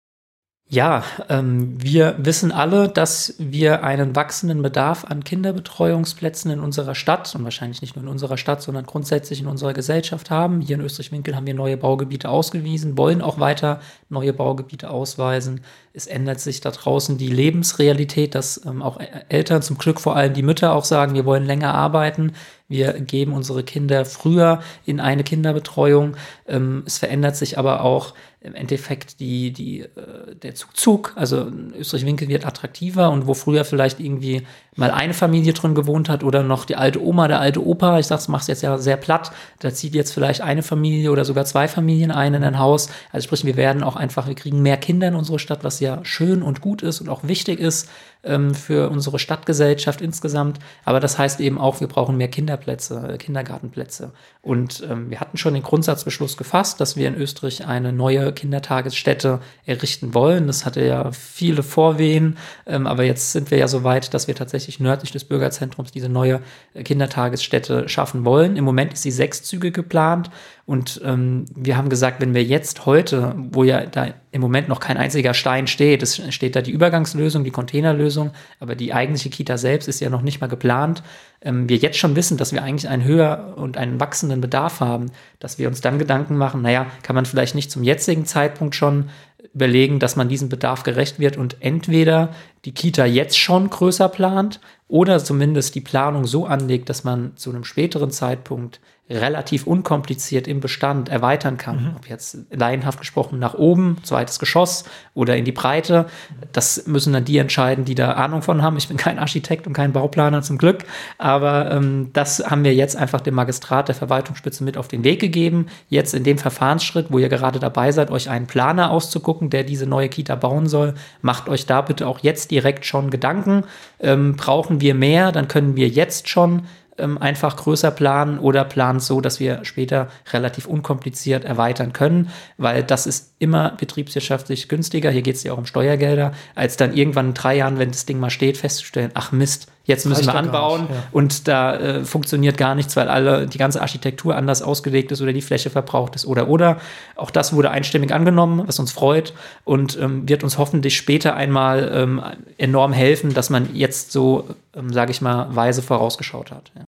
Ja, 0.66 1.04
ähm, 1.28 1.76
wir 1.80 2.16
wissen 2.18 2.50
alle, 2.50 2.88
dass 2.88 3.34
wir 3.38 3.84
einen 3.84 4.16
wachsenden 4.16 4.62
Bedarf 4.62 5.04
an 5.04 5.22
Kinderbetreuungsplätzen 5.22 6.50
in 6.50 6.58
unserer 6.58 6.94
Stadt 6.94 7.32
und 7.34 7.44
wahrscheinlich 7.44 7.82
nicht 7.82 7.96
nur 7.96 8.02
in 8.02 8.08
unserer 8.08 8.38
Stadt, 8.38 8.62
sondern 8.62 8.86
grundsätzlich 8.86 9.40
in 9.40 9.46
unserer 9.46 9.74
Gesellschaft 9.74 10.30
haben. 10.30 10.62
Hier 10.62 10.76
in 10.76 10.82
Österreich-Winkel 10.82 11.36
haben 11.36 11.46
wir 11.46 11.54
neue 11.54 11.76
Baugebiete 11.76 12.30
ausgewiesen, 12.30 12.96
wollen 12.96 13.20
auch 13.20 13.38
weiter 13.38 13.80
neue 14.08 14.32
Baugebiete 14.32 14.88
ausweisen. 14.88 15.60
Es 15.92 16.06
ändert 16.06 16.40
sich 16.40 16.62
da 16.62 16.70
draußen 16.70 17.18
die 17.18 17.28
Lebensrealität, 17.28 18.34
dass 18.34 18.64
ähm, 18.64 18.82
auch 18.82 18.98
Eltern, 19.28 19.60
zum 19.60 19.76
Glück 19.76 20.00
vor 20.00 20.16
allem 20.16 20.32
die 20.32 20.42
Mütter 20.42 20.72
auch 20.72 20.84
sagen, 20.84 21.14
wir 21.14 21.26
wollen 21.26 21.44
länger 21.44 21.74
arbeiten. 21.74 22.32
Wir 22.68 22.92
geben 22.94 23.32
unsere 23.32 23.62
Kinder 23.62 24.04
früher 24.04 24.62
in 24.86 24.98
eine 24.98 25.22
Kinderbetreuung. 25.22 26.16
Ähm, 26.46 26.82
es 26.86 26.98
verändert 26.98 27.36
sich 27.36 27.58
aber 27.58 27.82
auch 27.82 28.14
im 28.40 28.54
Endeffekt 28.54 29.20
die, 29.20 29.52
die, 29.52 29.80
äh, 29.80 30.34
der 30.34 30.54
Zug, 30.54 31.12
also 31.16 31.50
Österreich-Winkel 31.78 32.28
wird 32.28 32.46
attraktiver 32.46 33.10
und 33.10 33.26
wo 33.26 33.34
früher 33.34 33.64
vielleicht 33.64 34.00
irgendwie 34.00 34.46
mal 34.76 34.90
eine 34.90 35.14
Familie 35.14 35.52
drin 35.52 35.74
gewohnt 35.74 36.08
hat 36.08 36.24
oder 36.24 36.42
noch 36.42 36.64
die 36.64 36.76
alte 36.76 37.02
Oma, 37.02 37.28
der 37.28 37.40
alte 37.40 37.64
Opa, 37.64 37.98
ich 37.98 38.06
sag's, 38.06 38.28
mach's 38.28 38.46
jetzt 38.46 38.62
ja 38.62 38.78
sehr 38.78 38.96
platt, 38.96 39.30
da 39.60 39.72
zieht 39.72 39.94
jetzt 39.94 40.12
vielleicht 40.12 40.40
eine 40.40 40.62
Familie 40.62 41.10
oder 41.10 41.24
sogar 41.24 41.44
zwei 41.44 41.68
Familien 41.68 42.10
ein 42.10 42.34
in 42.34 42.44
ein 42.44 42.58
Haus. 42.58 42.88
Also 43.12 43.24
sprich, 43.24 43.44
wir 43.44 43.56
werden 43.56 43.82
auch 43.82 43.96
einfach, 43.96 44.26
wir 44.26 44.34
kriegen 44.34 44.62
mehr 44.62 44.76
Kinder 44.76 45.08
in 45.08 45.14
unsere 45.14 45.38
Stadt, 45.38 45.64
was 45.64 45.80
ja 45.80 46.04
schön 46.04 46.42
und 46.42 46.60
gut 46.60 46.82
ist 46.82 47.00
und 47.00 47.08
auch 47.08 47.24
wichtig 47.24 47.60
ist 47.60 47.88
ähm, 48.24 48.54
für 48.54 48.90
unsere 48.90 49.18
Stadtgesellschaft 49.18 50.00
insgesamt. 50.00 50.58
Aber 50.84 51.00
das 51.00 51.18
heißt 51.18 51.40
eben 51.40 51.58
auch, 51.58 51.80
wir 51.80 51.88
brauchen 51.88 52.16
mehr 52.16 52.28
Kinderplätze, 52.28 53.14
äh, 53.14 53.18
Kindergartenplätze. 53.18 54.12
Und 54.42 54.86
ähm, 54.90 55.10
wir 55.10 55.20
hatten 55.20 55.36
schon 55.36 55.54
den 55.54 55.62
Grundsatzbeschluss 55.62 56.36
gefasst, 56.36 56.80
dass 56.80 56.96
wir 56.96 57.08
in 57.08 57.14
Österreich 57.14 57.66
eine 57.66 57.92
neue 57.92 58.32
Kindertagesstätte 58.32 59.40
errichten 59.66 60.14
wollen. 60.14 60.46
Das 60.46 60.64
hatte 60.64 60.84
ja 60.84 61.12
viele 61.12 61.62
Vorwehen, 61.62 62.38
ähm, 62.66 62.86
aber 62.86 63.04
jetzt 63.04 63.32
sind 63.32 63.50
wir 63.50 63.58
ja 63.58 63.68
so 63.68 63.84
weit, 63.84 64.14
dass 64.14 64.28
wir 64.28 64.34
tatsächlich 64.34 64.63
nördlich 64.80 65.12
des 65.12 65.24
Bürgerzentrums 65.24 65.92
diese 65.92 66.08
neue 66.08 66.40
äh, 66.74 66.82
Kindertagesstätte 66.82 67.88
schaffen 67.88 68.24
wollen. 68.24 68.56
Im 68.56 68.64
Moment 68.64 68.92
ist 68.92 69.02
sie 69.02 69.10
sechs 69.10 69.42
Züge 69.42 69.70
geplant. 69.70 70.30
Und 70.66 71.00
ähm, 71.04 71.44
wir 71.54 71.76
haben 71.76 71.90
gesagt, 71.90 72.22
wenn 72.22 72.32
wir 72.32 72.42
jetzt 72.42 72.86
heute, 72.86 73.34
wo 73.36 73.64
ja 73.64 73.84
da 73.84 74.14
im 74.30 74.40
Moment 74.40 74.68
noch 74.68 74.80
kein 74.80 74.96
einziger 74.96 75.34
Stein 75.34 75.66
steht, 75.66 76.02
es 76.02 76.22
steht 76.34 76.56
da 76.56 76.62
die 76.62 76.70
Übergangslösung, 76.70 77.44
die 77.44 77.50
Containerlösung, 77.50 78.30
aber 78.60 78.74
die 78.74 78.94
eigentliche 78.94 79.28
Kita 79.28 79.58
selbst 79.58 79.88
ist 79.88 80.00
ja 80.00 80.08
noch 80.08 80.22
nicht 80.22 80.40
mal 80.40 80.46
geplant, 80.46 81.02
ähm, 81.42 81.68
wir 81.68 81.76
jetzt 81.76 81.98
schon 81.98 82.16
wissen, 82.16 82.38
dass 82.38 82.52
wir 82.52 82.62
eigentlich 82.62 82.88
einen 82.88 83.04
höher 83.04 83.54
und 83.56 83.76
einen 83.76 84.00
wachsenden 84.00 84.40
Bedarf 84.40 84.80
haben, 84.80 85.10
dass 85.38 85.58
wir 85.58 85.68
uns 85.68 85.82
dann 85.82 85.98
Gedanken 85.98 86.36
machen, 86.36 86.62
naja, 86.62 86.86
kann 87.02 87.14
man 87.14 87.26
vielleicht 87.26 87.54
nicht 87.54 87.70
zum 87.70 87.84
jetzigen 87.84 88.24
Zeitpunkt 88.24 88.74
schon 88.74 89.10
überlegen, 89.52 89.98
dass 89.98 90.16
man 90.16 90.28
diesem 90.28 90.48
Bedarf 90.48 90.82
gerecht 90.82 91.18
wird 91.18 91.36
und 91.36 91.56
entweder 91.60 92.30
die 92.64 92.72
Kita 92.72 93.04
jetzt 93.04 93.38
schon 93.38 93.68
größer 93.68 94.08
plant 94.08 94.60
oder 94.88 95.22
zumindest 95.22 95.74
die 95.74 95.80
Planung 95.80 96.26
so 96.26 96.46
anlegt, 96.46 96.88
dass 96.88 97.04
man 97.04 97.36
zu 97.36 97.50
einem 97.50 97.64
späteren 97.64 98.10
Zeitpunkt 98.10 98.80
relativ 99.10 99.66
unkompliziert 99.66 100.48
im 100.48 100.60
Bestand 100.60 101.10
erweitern 101.10 101.58
kann. 101.58 101.90
Mhm. 101.90 101.96
Ob 101.96 102.08
jetzt 102.08 102.38
laienhaft 102.50 102.98
gesprochen 102.98 103.38
nach 103.38 103.52
oben, 103.52 103.98
zweites 104.02 104.38
Geschoss 104.38 104.84
oder 105.12 105.36
in 105.36 105.44
die 105.44 105.52
Breite. 105.52 106.06
Das 106.52 106.86
müssen 106.86 107.12
dann 107.12 107.26
die 107.26 107.36
entscheiden, 107.36 107.84
die 107.84 107.94
da 107.94 108.12
Ahnung 108.12 108.40
von 108.40 108.62
haben. 108.62 108.78
Ich 108.78 108.88
bin 108.88 108.96
kein 108.96 109.18
Architekt 109.18 109.66
und 109.66 109.74
kein 109.74 109.92
Bauplaner 109.92 110.40
zum 110.40 110.56
Glück. 110.56 110.84
Aber 111.18 111.70
ähm, 111.70 112.10
das 112.14 112.50
haben 112.50 112.64
wir 112.64 112.74
jetzt 112.74 112.96
einfach 112.96 113.20
dem 113.20 113.34
Magistrat 113.34 113.88
der 113.88 113.94
Verwaltungsspitze 113.94 114.64
mit 114.64 114.78
auf 114.78 114.88
den 114.88 115.04
Weg 115.04 115.20
gegeben. 115.20 115.66
Jetzt 115.90 116.14
in 116.14 116.24
dem 116.24 116.38
Verfahrensschritt, 116.38 117.08
wo 117.10 117.18
ihr 117.18 117.28
gerade 117.28 117.58
dabei 117.58 117.92
seid, 117.92 118.10
euch 118.10 118.30
einen 118.30 118.46
Planer 118.46 118.90
auszugucken, 118.90 119.50
der 119.50 119.64
diese 119.64 119.86
neue 119.86 120.08
Kita 120.08 120.34
bauen 120.34 120.66
soll, 120.66 120.94
macht 121.20 121.50
euch 121.50 121.66
da 121.66 121.82
bitte 121.82 122.06
auch 122.06 122.20
jetzt 122.20 122.50
direkt 122.50 122.86
schon 122.86 123.10
Gedanken. 123.10 123.64
Ähm, 124.00 124.36
brauchen 124.36 124.80
wir 124.80 124.94
mehr, 124.94 125.30
dann 125.30 125.46
können 125.46 125.76
wir 125.76 125.88
jetzt 125.88 126.30
schon 126.30 126.62
ähm, 126.98 127.18
einfach 127.18 127.56
größer 127.56 127.90
planen 127.90 128.38
oder 128.38 128.64
planen 128.64 129.00
so, 129.00 129.20
dass 129.20 129.40
wir 129.40 129.64
später 129.64 130.08
relativ 130.32 130.66
unkompliziert 130.66 131.44
erweitern 131.44 131.92
können, 131.92 132.30
weil 132.56 132.82
das 132.82 133.06
ist 133.06 133.34
immer 133.38 133.70
betriebswirtschaftlich 133.78 134.68
günstiger, 134.68 135.10
hier 135.10 135.22
geht 135.22 135.36
es 135.36 135.42
ja 135.42 135.52
auch 135.52 135.58
um 135.58 135.66
Steuergelder, 135.66 136.32
als 136.54 136.76
dann 136.76 136.94
irgendwann 136.94 137.28
in 137.28 137.34
drei 137.34 137.56
Jahren, 137.56 137.78
wenn 137.78 137.90
das 137.90 138.06
Ding 138.06 138.20
mal 138.20 138.30
steht, 138.30 138.56
festzustellen, 138.56 139.10
ach 139.14 139.32
Mist, 139.32 139.68
jetzt 139.84 140.06
müssen 140.06 140.26
wir 140.26 140.34
anbauen 140.34 140.88
ja. 140.90 141.02
und 141.12 141.46
da 141.48 141.76
äh, 141.76 142.04
funktioniert 142.04 142.56
gar 142.56 142.74
nichts, 142.74 142.96
weil 142.96 143.08
alle 143.08 143.46
die 143.46 143.58
ganze 143.58 143.80
Architektur 143.80 144.34
anders 144.36 144.62
ausgelegt 144.62 145.12
ist 145.12 145.20
oder 145.20 145.32
die 145.32 145.42
Fläche 145.42 145.70
verbraucht 145.70 146.14
ist 146.14 146.26
oder 146.26 146.48
oder. 146.48 146.78
Auch 147.16 147.30
das 147.30 147.52
wurde 147.52 147.70
einstimmig 147.70 148.12
angenommen, 148.12 148.62
was 148.66 148.78
uns 148.78 148.92
freut 148.92 149.34
und 149.64 149.98
ähm, 149.98 150.28
wird 150.28 150.42
uns 150.42 150.58
hoffentlich 150.58 150.96
später 150.96 151.36
einmal 151.36 151.90
ähm, 151.94 152.22
enorm 152.58 152.92
helfen, 152.92 153.34
dass 153.34 153.50
man 153.50 153.74
jetzt 153.74 154.12
so, 154.12 154.48
ähm, 154.74 154.92
sage 154.92 155.10
ich 155.10 155.20
mal, 155.20 155.54
weise 155.54 155.82
vorausgeschaut 155.82 156.50
hat. 156.50 156.72
Ja. 156.74 156.84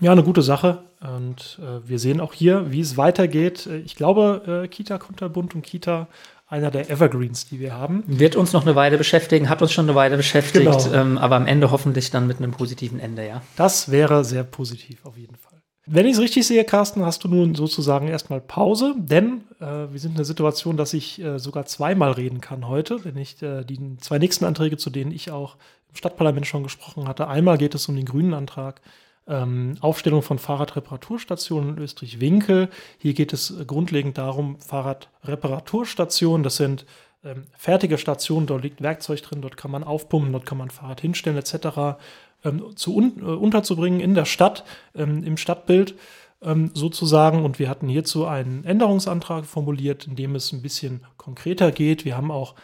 Ja, 0.00 0.12
eine 0.12 0.22
gute 0.22 0.42
Sache. 0.42 0.84
Und 1.00 1.58
äh, 1.60 1.88
wir 1.88 1.98
sehen 1.98 2.20
auch 2.20 2.32
hier, 2.32 2.70
wie 2.70 2.80
es 2.80 2.96
weitergeht. 2.96 3.68
Ich 3.84 3.96
glaube, 3.96 4.62
äh, 4.64 4.68
Kita 4.68 4.98
Kunterbund 4.98 5.54
und 5.54 5.62
Kita 5.62 6.08
einer 6.48 6.70
der 6.70 6.90
Evergreens, 6.90 7.46
die 7.46 7.60
wir 7.60 7.74
haben. 7.74 8.02
Wird 8.06 8.34
uns 8.34 8.52
noch 8.52 8.62
eine 8.62 8.74
Weile 8.74 8.96
beschäftigen, 8.96 9.48
hat 9.48 9.60
uns 9.60 9.72
schon 9.72 9.86
eine 9.86 9.94
Weile 9.94 10.16
beschäftigt, 10.16 10.64
genau. 10.64 10.94
ähm, 10.94 11.18
aber 11.18 11.36
am 11.36 11.46
Ende 11.46 11.70
hoffentlich 11.70 12.10
dann 12.10 12.26
mit 12.26 12.38
einem 12.38 12.52
positiven 12.52 12.98
Ende, 12.98 13.26
ja. 13.26 13.42
Das 13.56 13.90
wäre 13.90 14.24
sehr 14.24 14.44
positiv 14.44 15.04
auf 15.04 15.16
jeden 15.16 15.36
Fall. 15.36 15.58
Wenn 15.90 16.06
ich 16.06 16.14
es 16.14 16.20
richtig 16.20 16.46
sehe, 16.46 16.64
Carsten, 16.64 17.04
hast 17.04 17.24
du 17.24 17.28
nun 17.28 17.54
sozusagen 17.54 18.08
erstmal 18.08 18.40
Pause, 18.40 18.94
denn 18.98 19.44
äh, 19.58 19.64
wir 19.90 19.98
sind 19.98 20.10
in 20.10 20.16
der 20.16 20.24
Situation, 20.26 20.76
dass 20.76 20.92
ich 20.92 21.20
äh, 21.22 21.38
sogar 21.38 21.64
zweimal 21.64 22.12
reden 22.12 22.40
kann 22.42 22.68
heute, 22.68 23.04
wenn 23.04 23.16
ich 23.16 23.42
äh, 23.42 23.64
die 23.64 23.96
zwei 23.98 24.18
nächsten 24.18 24.44
Anträge, 24.44 24.76
zu 24.76 24.90
denen 24.90 25.12
ich 25.12 25.30
auch 25.30 25.56
im 25.88 25.96
Stadtparlament 25.96 26.46
schon 26.46 26.62
gesprochen 26.62 27.08
hatte. 27.08 27.28
Einmal 27.28 27.56
geht 27.56 27.74
es 27.74 27.88
um 27.88 27.96
den 27.96 28.04
grünen 28.04 28.34
Antrag 28.34 28.82
ähm, 29.28 29.76
Aufstellung 29.80 30.22
von 30.22 30.38
Fahrradreparaturstationen 30.38 31.76
in 31.76 31.82
Österreich-Winkel. 31.82 32.68
Hier 32.98 33.14
geht 33.14 33.32
es 33.32 33.54
grundlegend 33.66 34.18
darum, 34.18 34.58
Fahrradreparaturstationen, 34.60 36.42
das 36.42 36.56
sind 36.56 36.86
ähm, 37.24 37.44
fertige 37.56 37.98
Stationen, 37.98 38.46
dort 38.46 38.62
liegt 38.62 38.80
Werkzeug 38.80 39.22
drin, 39.22 39.42
dort 39.42 39.56
kann 39.56 39.70
man 39.70 39.84
aufpumpen, 39.84 40.32
dort 40.32 40.46
kann 40.46 40.58
man 40.58 40.70
Fahrrad 40.70 41.00
hinstellen 41.00 41.38
etc. 41.38 41.98
Ähm, 42.44 42.76
zu 42.76 42.94
un 42.94 43.20
äh, 43.20 43.24
unterzubringen 43.24 44.00
in 44.00 44.14
der 44.14 44.24
Stadt, 44.24 44.64
ähm, 44.94 45.24
im 45.24 45.36
Stadtbild 45.36 45.94
ähm, 46.42 46.70
sozusagen. 46.74 47.44
Und 47.44 47.58
wir 47.58 47.68
hatten 47.68 47.88
hierzu 47.88 48.26
einen 48.26 48.64
Änderungsantrag 48.64 49.46
formuliert, 49.46 50.06
in 50.06 50.16
dem 50.16 50.36
es 50.36 50.52
ein 50.52 50.62
bisschen 50.62 51.04
konkreter 51.16 51.72
geht. 51.72 52.04
Wir 52.04 52.16
haben 52.16 52.30
auch 52.30 52.54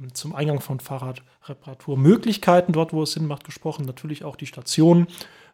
ähm, 0.00 0.14
zum 0.14 0.34
Eingang 0.34 0.60
von 0.60 0.78
Fahrradreparaturmöglichkeiten 0.78 2.72
dort, 2.72 2.92
wo 2.92 3.02
es 3.02 3.12
Sinn 3.12 3.26
macht, 3.26 3.44
gesprochen. 3.44 3.84
Natürlich 3.84 4.24
auch 4.24 4.36
die 4.36 4.46
Stationen 4.46 5.08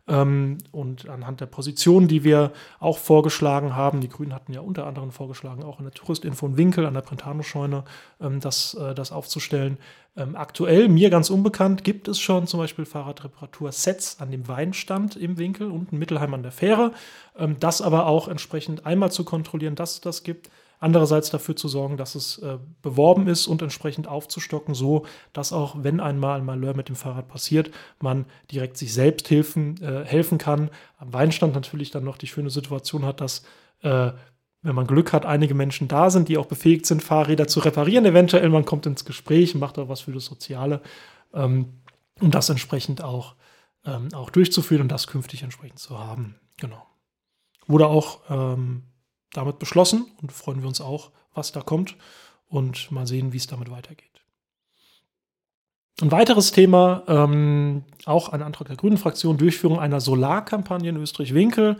und 0.07 1.09
anhand 1.09 1.40
der 1.40 1.47
Positionen, 1.47 2.09
die 2.09 2.25
wir 2.25 2.52
auch 2.80 2.99
vorgeschlagen 2.99 3.76
haben. 3.76 4.00
Die 4.00 4.09
Grünen 4.09 4.35
hatten 4.35 4.52
ja 4.52 4.61
unter 4.61 4.87
anderem 4.87 5.12
vorgeschlagen, 5.12 5.62
auch 5.62 5.78
in 5.78 5.85
der 5.85 5.95
Touristinfo 5.95 6.47
in 6.47 6.57
Winkel 6.57 6.87
an 6.87 6.95
der 6.95 7.02
Brentano-Scheune 7.02 7.85
ähm, 8.21 8.40
das, 8.40 8.75
äh, 8.75 8.95
das 8.95 9.12
aufzustellen. 9.12 9.78
Ähm, 10.16 10.35
aktuell, 10.35 10.88
mir 10.88 11.11
ganz 11.11 11.30
unbekannt, 11.30 11.85
gibt 11.85 12.09
es 12.09 12.19
schon 12.19 12.49
zum 12.49 12.59
Beispiel 12.59 12.85
Fahrradreparatur-Sets 12.85 14.21
an 14.21 14.33
dem 14.33 14.49
Weinstand 14.49 15.14
im 15.14 15.38
Winkel 15.38 15.71
und 15.71 15.92
in 15.92 15.99
Mittelheim 15.99 16.35
an 16.35 16.42
der 16.42 16.52
Fähre. 16.52 16.92
Ähm, 17.38 17.57
das 17.61 17.80
aber 17.80 18.07
auch 18.07 18.26
entsprechend 18.26 18.87
einmal 18.87 19.12
zu 19.12 19.25
kontrollieren, 19.25 19.76
dass 19.76 19.92
es 19.92 20.00
das 20.00 20.25
gibt 20.25 20.50
Andererseits 20.82 21.28
dafür 21.28 21.56
zu 21.56 21.68
sorgen, 21.68 21.99
dass 21.99 22.14
es 22.14 22.38
äh, 22.38 22.58
beworben 22.80 23.28
ist 23.28 23.46
und 23.46 23.60
entsprechend 23.60 24.08
aufzustocken, 24.08 24.75
so 24.75 25.04
dass 25.34 25.52
auch, 25.52 25.76
wenn 25.78 26.00
einmal 26.00 26.40
ein 26.40 26.46
Malheur 26.46 26.75
mit 26.75 26.88
dem 26.88 26.96
Fahrrad 26.96 27.28
passiert, 27.28 27.70
man 28.00 28.25
direkt 28.50 28.78
sich 28.78 28.94
selbst 28.94 29.28
helfen, 29.30 29.80
äh, 29.82 30.06
helfen 30.06 30.38
kann. 30.38 30.70
Am 30.96 31.12
Weinstand 31.12 31.54
natürlich 31.54 31.90
dann 31.90 32.04
noch 32.04 32.16
die 32.16 32.26
schöne 32.26 32.49
Situation 32.49 33.04
hat, 33.04 33.20
dass 33.20 33.42
äh, 33.82 34.12
wenn 34.62 34.75
man 34.75 34.87
Glück 34.87 35.12
hat, 35.12 35.26
einige 35.26 35.54
Menschen 35.54 35.87
da 35.88 36.10
sind, 36.10 36.28
die 36.28 36.38
auch 36.38 36.46
befähigt 36.46 36.87
sind, 36.87 37.02
Fahrräder 37.02 37.46
zu 37.46 37.60
reparieren. 37.60 38.04
Eventuell, 38.04 38.49
man 38.49 38.64
kommt 38.64 38.87
ins 38.87 39.04
Gespräch, 39.04 39.54
macht 39.54 39.78
auch 39.78 39.88
was 39.88 40.00
für 40.00 40.12
das 40.12 40.25
Soziale, 40.26 40.80
ähm, 41.34 41.80
um 42.20 42.30
das 42.30 42.49
entsprechend 42.49 43.02
auch, 43.02 43.34
ähm, 43.84 44.08
auch 44.14 44.30
durchzuführen 44.30 44.82
und 44.82 44.92
das 44.92 45.06
künftig 45.06 45.42
entsprechend 45.42 45.78
zu 45.78 45.99
haben. 45.99 46.37
Genau. 46.58 46.87
Wurde 47.66 47.87
auch 47.87 48.20
ähm, 48.28 48.82
damit 49.32 49.58
beschlossen 49.58 50.06
und 50.20 50.32
freuen 50.32 50.60
wir 50.60 50.68
uns 50.68 50.80
auch, 50.80 51.10
was 51.34 51.52
da 51.52 51.60
kommt 51.60 51.96
und 52.49 52.90
mal 52.90 53.06
sehen, 53.06 53.32
wie 53.32 53.37
es 53.37 53.46
damit 53.46 53.70
weitergeht. 53.70 54.06
Ein 56.00 56.12
weiteres 56.12 56.52
Thema, 56.52 57.02
ähm, 57.08 57.84
auch 58.06 58.30
ein 58.30 58.42
Antrag 58.42 58.68
der 58.68 58.76
Grünen 58.76 58.96
Fraktion, 58.96 59.37
Durchführung 59.37 59.78
einer 59.78 60.00
Solarkampagne 60.00 60.88
in 60.88 60.96
Österreich-Winkel. 60.96 61.76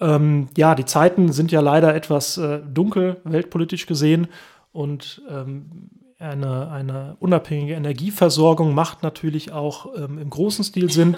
Ähm, 0.00 0.48
ja, 0.56 0.74
die 0.74 0.86
Zeiten 0.86 1.30
sind 1.32 1.52
ja 1.52 1.60
leider 1.60 1.94
etwas 1.94 2.38
äh, 2.38 2.60
dunkel, 2.60 3.20
weltpolitisch 3.24 3.86
gesehen. 3.86 4.28
Und 4.72 5.20
ähm, 5.28 5.90
eine, 6.18 6.70
eine 6.70 7.16
unabhängige 7.20 7.74
Energieversorgung 7.74 8.74
macht 8.74 9.02
natürlich 9.02 9.52
auch 9.52 9.94
ähm, 9.96 10.18
im 10.18 10.30
großen 10.30 10.64
Stil 10.64 10.90
Sinn. 10.90 11.16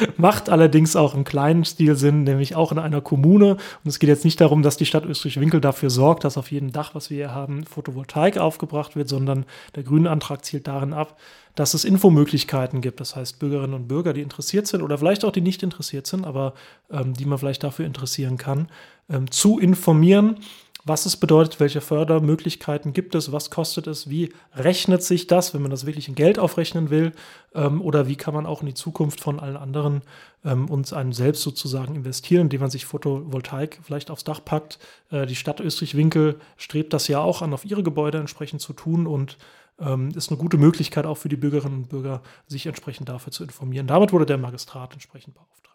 Macht 0.16 0.48
allerdings 0.48 0.96
auch 0.96 1.14
im 1.14 1.24
kleinen 1.24 1.64
Stil 1.64 1.96
Sinn, 1.96 2.24
nämlich 2.24 2.54
auch 2.54 2.72
in 2.72 2.78
einer 2.78 3.00
Kommune. 3.00 3.52
Und 3.52 3.88
es 3.88 3.98
geht 3.98 4.08
jetzt 4.08 4.24
nicht 4.24 4.40
darum, 4.40 4.62
dass 4.62 4.76
die 4.76 4.86
Stadt 4.86 5.04
Österreich-Winkel 5.04 5.60
dafür 5.60 5.90
sorgt, 5.90 6.24
dass 6.24 6.38
auf 6.38 6.50
jedem 6.50 6.72
Dach, 6.72 6.94
was 6.94 7.10
wir 7.10 7.16
hier 7.16 7.34
haben, 7.34 7.64
Photovoltaik 7.64 8.38
aufgebracht 8.38 8.96
wird, 8.96 9.08
sondern 9.08 9.44
der 9.74 9.82
grüne 9.82 10.10
Antrag 10.10 10.44
zielt 10.44 10.66
darin 10.66 10.92
ab, 10.92 11.18
dass 11.54 11.74
es 11.74 11.84
Infomöglichkeiten 11.84 12.80
gibt. 12.80 13.00
Das 13.00 13.16
heißt, 13.16 13.38
Bürgerinnen 13.38 13.74
und 13.74 13.88
Bürger, 13.88 14.12
die 14.12 14.22
interessiert 14.22 14.66
sind 14.66 14.82
oder 14.82 14.98
vielleicht 14.98 15.24
auch 15.24 15.32
die 15.32 15.40
nicht 15.40 15.62
interessiert 15.62 16.06
sind, 16.06 16.26
aber 16.26 16.54
ähm, 16.90 17.14
die 17.14 17.26
man 17.26 17.38
vielleicht 17.38 17.62
dafür 17.62 17.84
interessieren 17.84 18.38
kann, 18.38 18.68
ähm, 19.10 19.30
zu 19.30 19.58
informieren 19.58 20.36
was 20.84 21.06
es 21.06 21.16
bedeutet, 21.16 21.60
welche 21.60 21.80
Fördermöglichkeiten 21.80 22.92
gibt 22.92 23.14
es, 23.14 23.30
was 23.30 23.50
kostet 23.50 23.86
es, 23.86 24.10
wie 24.10 24.32
rechnet 24.54 25.02
sich 25.02 25.26
das, 25.26 25.54
wenn 25.54 25.62
man 25.62 25.70
das 25.70 25.86
wirklich 25.86 26.08
in 26.08 26.14
Geld 26.14 26.38
aufrechnen 26.38 26.90
will, 26.90 27.12
ähm, 27.54 27.80
oder 27.80 28.08
wie 28.08 28.16
kann 28.16 28.34
man 28.34 28.46
auch 28.46 28.60
in 28.60 28.66
die 28.66 28.74
Zukunft 28.74 29.20
von 29.20 29.38
allen 29.38 29.56
anderen 29.56 30.02
ähm, 30.44 30.68
uns 30.68 30.92
einem 30.92 31.12
selbst 31.12 31.42
sozusagen 31.42 31.94
investieren, 31.94 32.42
indem 32.42 32.60
man 32.60 32.70
sich 32.70 32.84
Photovoltaik 32.84 33.80
vielleicht 33.82 34.10
aufs 34.10 34.24
Dach 34.24 34.44
packt. 34.44 34.78
Äh, 35.10 35.26
die 35.26 35.36
Stadt 35.36 35.60
Österreich-Winkel 35.60 36.40
strebt 36.56 36.92
das 36.92 37.08
ja 37.08 37.20
auch 37.20 37.42
an, 37.42 37.54
auf 37.54 37.64
ihre 37.64 37.82
Gebäude 37.82 38.18
entsprechend 38.18 38.60
zu 38.60 38.72
tun 38.72 39.06
und 39.06 39.38
ähm, 39.78 40.10
ist 40.14 40.30
eine 40.30 40.38
gute 40.38 40.58
Möglichkeit 40.58 41.06
auch 41.06 41.16
für 41.16 41.28
die 41.28 41.36
Bürgerinnen 41.36 41.76
und 41.76 41.88
Bürger, 41.88 42.22
sich 42.46 42.66
entsprechend 42.66 43.08
dafür 43.08 43.32
zu 43.32 43.44
informieren. 43.44 43.86
Damit 43.86 44.12
wurde 44.12 44.26
der 44.26 44.38
Magistrat 44.38 44.92
entsprechend 44.92 45.34
beauftragt. 45.34 45.71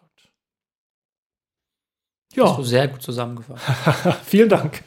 Ja. 2.38 2.50
Hast 2.50 2.58
du 2.58 2.62
sehr 2.62 2.88
gut 2.88 3.02
zusammengefasst. 3.02 3.64
Vielen 4.24 4.48
Dank. 4.48 4.84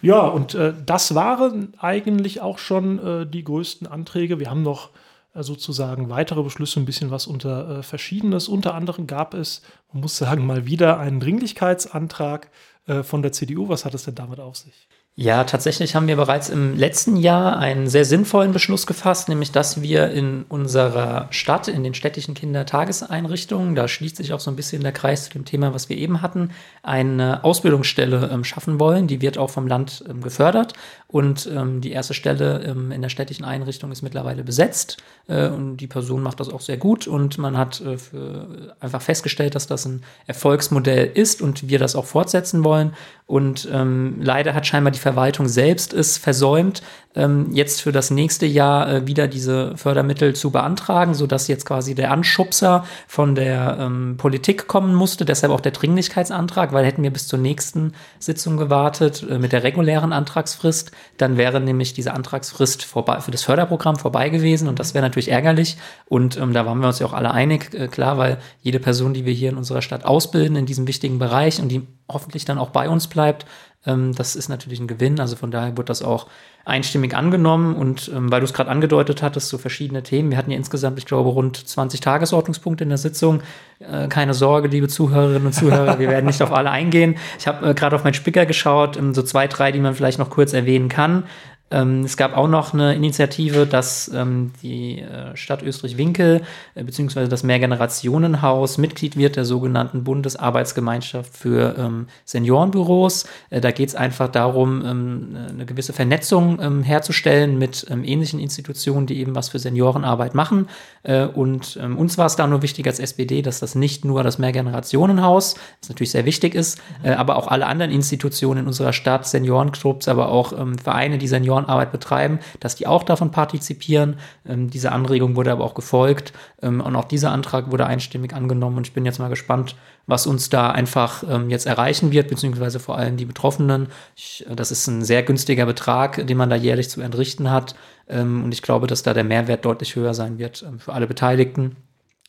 Ja, 0.00 0.20
und 0.20 0.54
äh, 0.54 0.72
das 0.86 1.14
waren 1.14 1.74
eigentlich 1.78 2.40
auch 2.40 2.58
schon 2.58 2.98
äh, 3.04 3.26
die 3.26 3.42
größten 3.42 3.86
Anträge. 3.86 4.38
Wir 4.38 4.48
haben 4.48 4.62
noch 4.62 4.90
äh, 5.34 5.42
sozusagen 5.42 6.08
weitere 6.08 6.42
Beschlüsse, 6.42 6.78
ein 6.78 6.84
bisschen 6.84 7.10
was 7.10 7.26
unter 7.26 7.78
äh, 7.78 7.82
Verschiedenes. 7.82 8.46
Unter 8.46 8.74
anderem 8.74 9.08
gab 9.08 9.34
es, 9.34 9.62
man 9.92 10.02
muss 10.02 10.16
sagen, 10.16 10.46
mal 10.46 10.66
wieder 10.66 11.00
einen 11.00 11.18
Dringlichkeitsantrag 11.18 12.50
äh, 12.86 13.02
von 13.02 13.22
der 13.22 13.32
CDU. 13.32 13.68
Was 13.68 13.84
hat 13.84 13.94
es 13.94 14.04
denn 14.04 14.14
damit 14.14 14.38
auf 14.38 14.56
sich? 14.56 14.88
Ja, 15.16 15.44
tatsächlich 15.44 15.94
haben 15.94 16.08
wir 16.08 16.16
bereits 16.16 16.48
im 16.48 16.76
letzten 16.76 17.14
Jahr 17.14 17.56
einen 17.56 17.86
sehr 17.86 18.04
sinnvollen 18.04 18.50
Beschluss 18.50 18.84
gefasst, 18.84 19.28
nämlich 19.28 19.52
dass 19.52 19.80
wir 19.80 20.10
in 20.10 20.44
unserer 20.48 21.28
Stadt, 21.30 21.68
in 21.68 21.84
den 21.84 21.94
städtischen 21.94 22.34
Kindertageseinrichtungen, 22.34 23.76
da 23.76 23.86
schließt 23.86 24.16
sich 24.16 24.32
auch 24.32 24.40
so 24.40 24.50
ein 24.50 24.56
bisschen 24.56 24.82
der 24.82 24.90
Kreis 24.90 25.26
zu 25.26 25.30
dem 25.30 25.44
Thema, 25.44 25.72
was 25.72 25.88
wir 25.88 25.96
eben 25.98 26.20
hatten, 26.20 26.50
eine 26.82 27.44
Ausbildungsstelle 27.44 28.28
ähm, 28.32 28.42
schaffen 28.42 28.80
wollen. 28.80 29.06
Die 29.06 29.20
wird 29.20 29.38
auch 29.38 29.50
vom 29.50 29.68
Land 29.68 30.02
ähm, 30.08 30.20
gefördert 30.20 30.72
und 31.06 31.48
ähm, 31.54 31.80
die 31.80 31.92
erste 31.92 32.12
Stelle 32.12 32.64
ähm, 32.64 32.90
in 32.90 33.00
der 33.00 33.08
städtischen 33.08 33.44
Einrichtung 33.44 33.92
ist 33.92 34.02
mittlerweile 34.02 34.42
besetzt 34.42 34.96
äh, 35.28 35.46
und 35.46 35.76
die 35.76 35.86
Person 35.86 36.24
macht 36.24 36.40
das 36.40 36.48
auch 36.48 36.60
sehr 36.60 36.76
gut 36.76 37.06
und 37.06 37.38
man 37.38 37.56
hat 37.56 37.80
äh, 37.82 37.98
für, 37.98 38.74
einfach 38.80 39.00
festgestellt, 39.00 39.54
dass 39.54 39.68
das 39.68 39.84
ein 39.84 40.02
Erfolgsmodell 40.26 41.08
ist 41.14 41.40
und 41.40 41.68
wir 41.68 41.78
das 41.78 41.94
auch 41.94 42.06
fortsetzen 42.06 42.64
wollen. 42.64 42.94
Und 43.26 43.68
ähm, 43.72 44.16
leider 44.20 44.54
hat 44.54 44.66
scheinbar 44.66 44.90
die 44.90 44.98
Verwaltung 45.04 45.48
selbst 45.48 45.92
es 45.92 46.16
versäumt, 46.16 46.80
ähm, 47.14 47.50
jetzt 47.52 47.82
für 47.82 47.92
das 47.92 48.10
nächste 48.10 48.46
Jahr 48.46 48.90
äh, 48.90 49.06
wieder 49.06 49.28
diese 49.28 49.76
Fördermittel 49.76 50.34
zu 50.34 50.50
beantragen, 50.50 51.12
sodass 51.12 51.46
jetzt 51.46 51.66
quasi 51.66 51.94
der 51.94 52.10
Anschubser 52.10 52.86
von 53.06 53.34
der 53.34 53.76
ähm, 53.80 54.16
Politik 54.16 54.66
kommen 54.66 54.94
musste. 54.94 55.26
Deshalb 55.26 55.52
auch 55.52 55.60
der 55.60 55.72
Dringlichkeitsantrag, 55.72 56.72
weil 56.72 56.86
hätten 56.86 57.02
wir 57.02 57.12
bis 57.12 57.28
zur 57.28 57.38
nächsten 57.38 57.92
Sitzung 58.18 58.56
gewartet 58.56 59.26
äh, 59.28 59.38
mit 59.38 59.52
der 59.52 59.62
regulären 59.62 60.14
Antragsfrist, 60.14 60.90
dann 61.18 61.36
wäre 61.36 61.60
nämlich 61.60 61.92
diese 61.92 62.14
Antragsfrist 62.14 62.82
vorbei, 62.82 63.20
für 63.20 63.30
das 63.30 63.42
Förderprogramm 63.42 63.96
vorbei 63.96 64.30
gewesen 64.30 64.68
und 64.68 64.78
das 64.78 64.94
wäre 64.94 65.04
natürlich 65.04 65.30
ärgerlich. 65.30 65.76
Und 66.06 66.38
ähm, 66.38 66.54
da 66.54 66.64
waren 66.64 66.78
wir 66.78 66.88
uns 66.88 66.98
ja 66.98 67.06
auch 67.06 67.12
alle 67.12 67.30
einig, 67.30 67.74
äh, 67.74 67.88
klar, 67.88 68.16
weil 68.16 68.38
jede 68.62 68.80
Person, 68.80 69.12
die 69.12 69.26
wir 69.26 69.34
hier 69.34 69.50
in 69.50 69.58
unserer 69.58 69.82
Stadt 69.82 70.06
ausbilden 70.06 70.56
in 70.56 70.64
diesem 70.64 70.88
wichtigen 70.88 71.18
Bereich 71.18 71.60
und 71.60 71.68
die 71.68 71.86
hoffentlich 72.10 72.44
dann 72.46 72.58
auch 72.58 72.70
bei 72.70 72.88
uns 72.88 73.06
bleibt, 73.06 73.46
das 73.84 74.34
ist 74.34 74.48
natürlich 74.48 74.80
ein 74.80 74.86
Gewinn. 74.86 75.20
Also 75.20 75.36
von 75.36 75.50
daher 75.50 75.76
wird 75.76 75.90
das 75.90 76.02
auch 76.02 76.26
einstimmig 76.64 77.14
angenommen. 77.14 77.76
Und 77.76 78.10
ähm, 78.14 78.32
weil 78.32 78.40
du 78.40 78.44
es 78.44 78.54
gerade 78.54 78.70
angedeutet 78.70 79.22
hattest, 79.22 79.48
so 79.48 79.58
verschiedene 79.58 80.02
Themen. 80.02 80.30
Wir 80.30 80.38
hatten 80.38 80.50
ja 80.50 80.56
insgesamt, 80.56 80.98
ich 80.98 81.04
glaube, 81.04 81.28
rund 81.30 81.56
20 81.56 82.00
Tagesordnungspunkte 82.00 82.84
in 82.84 82.88
der 82.88 82.98
Sitzung. 82.98 83.42
Äh, 83.80 84.08
keine 84.08 84.32
Sorge, 84.32 84.68
liebe 84.68 84.88
Zuhörerinnen 84.88 85.46
und 85.46 85.52
Zuhörer, 85.52 85.98
wir 85.98 86.08
werden 86.08 86.26
nicht 86.26 86.42
auf 86.42 86.52
alle 86.52 86.70
eingehen. 86.70 87.16
Ich 87.38 87.46
habe 87.46 87.70
äh, 87.70 87.74
gerade 87.74 87.96
auf 87.96 88.04
meinen 88.04 88.14
Spicker 88.14 88.46
geschaut, 88.46 88.96
ähm, 88.96 89.12
so 89.12 89.22
zwei, 89.22 89.46
drei, 89.46 89.72
die 89.72 89.80
man 89.80 89.94
vielleicht 89.94 90.18
noch 90.18 90.30
kurz 90.30 90.54
erwähnen 90.54 90.88
kann. 90.88 91.24
Ähm, 91.70 92.04
es 92.04 92.16
gab 92.16 92.36
auch 92.36 92.46
noch 92.46 92.72
eine 92.74 92.94
Initiative, 92.94 93.66
dass 93.66 94.10
ähm, 94.14 94.52
die 94.62 95.00
äh, 95.00 95.34
Stadt 95.34 95.62
Österreich-Winkel 95.62 96.42
äh, 96.74 96.84
bzw. 96.84 97.26
das 97.26 97.42
Mehrgenerationenhaus 97.42 98.76
Mitglied 98.78 99.16
wird 99.16 99.36
der 99.36 99.46
sogenannten 99.46 100.04
Bundesarbeitsgemeinschaft 100.04 101.36
für 101.36 101.74
ähm, 101.78 102.06
Seniorenbüros. 102.26 103.26
Äh, 103.48 103.60
da 103.60 103.70
geht 103.70 103.88
es 103.88 103.94
einfach 103.94 104.28
darum, 104.28 104.84
ähm, 104.84 105.36
eine 105.48 105.64
gewisse 105.66 105.94
Vernetzung 105.94 106.60
ähm, 106.60 106.82
herzustellen 106.82 107.58
mit 107.58 107.86
ähm, 107.90 108.04
ähnlichen 108.04 108.40
Institutionen, 108.40 109.06
die 109.06 109.18
eben 109.18 109.34
was 109.34 109.48
für 109.48 109.58
Seniorenarbeit 109.58 110.34
machen. 110.34 110.68
Äh, 111.02 111.24
und 111.24 111.76
uns 111.76 112.18
war 112.18 112.26
es 112.26 112.36
da 112.36 112.46
nur 112.46 112.62
wichtig 112.62 112.86
als 112.86 112.98
SPD, 112.98 113.42
dass 113.42 113.60
das 113.60 113.74
nicht 113.74 114.04
nur 114.04 114.22
das 114.22 114.38
Mehrgenerationenhaus, 114.38 115.54
das 115.80 115.88
natürlich 115.88 116.10
sehr 116.10 116.24
wichtig 116.24 116.54
ist, 116.54 116.80
äh, 117.02 117.12
aber 117.12 117.36
auch 117.36 117.48
alle 117.48 117.66
anderen 117.66 117.90
Institutionen 117.90 118.60
in 118.60 118.66
unserer 118.66 118.92
Stadt, 118.92 119.26
Seniorenclubs, 119.26 120.08
aber 120.08 120.28
auch 120.28 120.54
Vereine, 120.82 121.18
die 121.18 121.28
Senioren 121.28 121.53
Seniorenarbeit 121.54 121.92
betreiben, 121.92 122.38
dass 122.60 122.74
die 122.74 122.86
auch 122.86 123.02
davon 123.02 123.30
partizipieren. 123.30 124.16
Ähm, 124.46 124.70
diese 124.70 124.92
Anregung 124.92 125.36
wurde 125.36 125.52
aber 125.52 125.64
auch 125.64 125.74
gefolgt 125.74 126.32
ähm, 126.62 126.80
und 126.80 126.96
auch 126.96 127.04
dieser 127.04 127.30
Antrag 127.30 127.70
wurde 127.70 127.86
einstimmig 127.86 128.34
angenommen 128.34 128.78
und 128.78 128.86
ich 128.86 128.92
bin 128.92 129.04
jetzt 129.04 129.18
mal 129.18 129.28
gespannt, 129.28 129.76
was 130.06 130.26
uns 130.26 130.50
da 130.50 130.70
einfach 130.70 131.22
ähm, 131.28 131.50
jetzt 131.50 131.66
erreichen 131.66 132.12
wird, 132.12 132.28
beziehungsweise 132.28 132.78
vor 132.78 132.98
allem 132.98 133.16
die 133.16 133.24
Betroffenen. 133.24 133.88
Ich, 134.16 134.44
äh, 134.48 134.54
das 134.54 134.70
ist 134.70 134.86
ein 134.86 135.04
sehr 135.04 135.22
günstiger 135.22 135.66
Betrag, 135.66 136.26
den 136.26 136.36
man 136.36 136.50
da 136.50 136.56
jährlich 136.56 136.90
zu 136.90 137.00
entrichten 137.00 137.50
hat 137.50 137.74
ähm, 138.08 138.44
und 138.44 138.52
ich 138.52 138.62
glaube, 138.62 138.86
dass 138.86 139.02
da 139.02 139.14
der 139.14 139.24
Mehrwert 139.24 139.64
deutlich 139.64 139.96
höher 139.96 140.14
sein 140.14 140.38
wird 140.38 140.64
ähm, 140.66 140.78
für 140.78 140.92
alle 140.92 141.06
Beteiligten. 141.06 141.76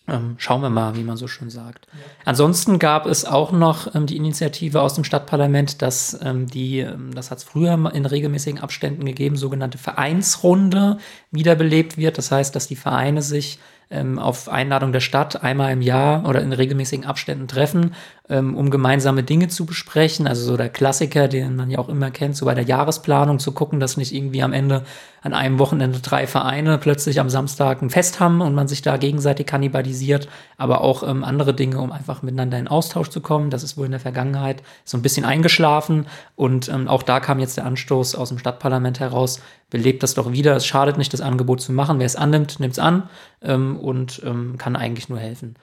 Ähm, 0.08 0.36
schauen 0.38 0.62
wir 0.62 0.70
mal, 0.70 0.96
wie 0.96 1.04
man 1.04 1.18
so 1.18 1.28
schön 1.28 1.50
sagt. 1.50 1.88
Ja. 1.92 2.00
Ansonsten 2.26 2.78
gab 2.78 3.08
es 3.08 3.26
auch 3.26 3.52
noch 3.52 3.96
ähm, 3.96 4.06
die 4.06 4.18
Initiative 4.18 4.82
aus 4.82 4.94
dem 4.94 5.04
Stadtparlament, 5.04 5.82
dass 5.82 6.20
ähm, 6.22 6.46
die, 6.48 6.80
ähm, 6.80 7.14
das 7.14 7.32
hat 7.32 7.40
es 7.40 7.44
früher 7.44 7.74
in 7.94 8.06
regelmäßigen 8.06 8.60
Abständen 8.60 9.06
gegeben, 9.06 9.36
sogenannte 9.36 9.78
Vereinsrunde 9.78 10.98
wiederbelebt 11.32 11.98
wird. 11.98 12.18
Das 12.18 12.32
heißt, 12.32 12.56
dass 12.56 12.68
die 12.68 12.76
Vereine 12.76 13.24
sich 13.24 13.60
ähm, 13.90 14.20
auf 14.20 14.50
Einladung 14.50 14.92
der 14.92 15.00
Stadt 15.00 15.44
einmal 15.44 15.72
im 15.72 15.82
Jahr 15.82 16.28
oder 16.28 16.42
in 16.42 16.54
regelmäßigen 16.54 17.06
Abständen 17.06 17.48
treffen, 17.48 17.94
ähm, 18.28 18.56
um 18.56 18.72
gemeinsame 18.72 19.24
Dinge 19.24 19.50
zu 19.50 19.66
besprechen. 19.66 20.28
Also 20.28 20.46
so 20.46 20.58
der 20.58 20.70
Klassiker, 20.70 21.28
den 21.28 21.56
man 21.56 21.70
ja 21.70 21.78
auch 21.78 21.90
immer 21.90 22.10
kennt, 22.10 22.36
so 22.36 22.46
bei 22.46 22.56
der 22.56 22.64
Jahresplanung 22.64 23.40
zu 23.40 23.52
gucken, 23.52 23.80
dass 23.80 23.98
nicht 23.98 24.14
irgendwie 24.14 24.42
am 24.42 24.54
Ende 24.54 24.84
an 25.22 25.34
einem 25.34 25.60
Wochenende 25.60 26.00
drei 26.00 26.26
Vereine 26.28 26.78
plötzlich 26.78 27.20
am 27.20 27.30
Samstag 27.30 27.82
ein 27.82 27.90
Fest 27.90 28.20
haben 28.20 28.42
und 28.42 28.56
man 28.56 28.68
sich 28.68 28.82
da 28.82 28.98
gegenseitig 28.98 29.46
kannibalisiert, 29.46 30.28
aber 30.58 30.82
auch 30.82 31.08
ähm, 31.08 31.24
andere 31.24 31.54
Dinge, 31.54 31.80
um 31.80 31.92
einfach 31.92 32.24
miteinander 32.24 32.58
in 32.58 32.68
Austausch 32.68 33.10
zu 33.10 33.22
kommen. 33.22 33.50
Das 33.50 33.64
ist 33.64 33.78
wohl 33.78 33.86
in 33.86 33.92
der 33.92 34.00
Vergangenheit 34.00 34.64
so 34.84 34.98
ein 34.98 35.02
bisschen 35.02 35.26
eingeschlafen 35.26 36.08
und 36.36 36.70
ähm, 36.70 36.88
auch 36.88 37.04
da 37.04 37.20
kam 37.20 37.40
jetzt 37.40 37.58
der 37.58 37.66
Anstoß 37.66 38.16
aus 38.16 38.30
dem 38.30 38.40
Stadtparlament 38.40 39.00
heraus, 39.00 39.42
belebt 39.70 40.04
das 40.04 40.14
doch 40.16 40.32
wieder. 40.32 40.56
Es 40.56 40.66
schadet 40.66 40.98
nicht, 40.98 41.14
das 41.14 41.22
Angebot 41.22 41.62
zu 41.62 41.72
machen. 41.72 42.00
Wer 42.00 42.06
es 42.06 42.16
annimmt, 42.16 42.60
nimmt 42.60 42.74
es 42.74 42.80
an 42.80 43.10
ähm, 43.42 43.78
und 43.78 44.22
ähm, 44.26 44.58
kann 44.58 44.76
eigentlich 44.76 45.10
nur 45.10 45.20
helfen. 45.20 45.56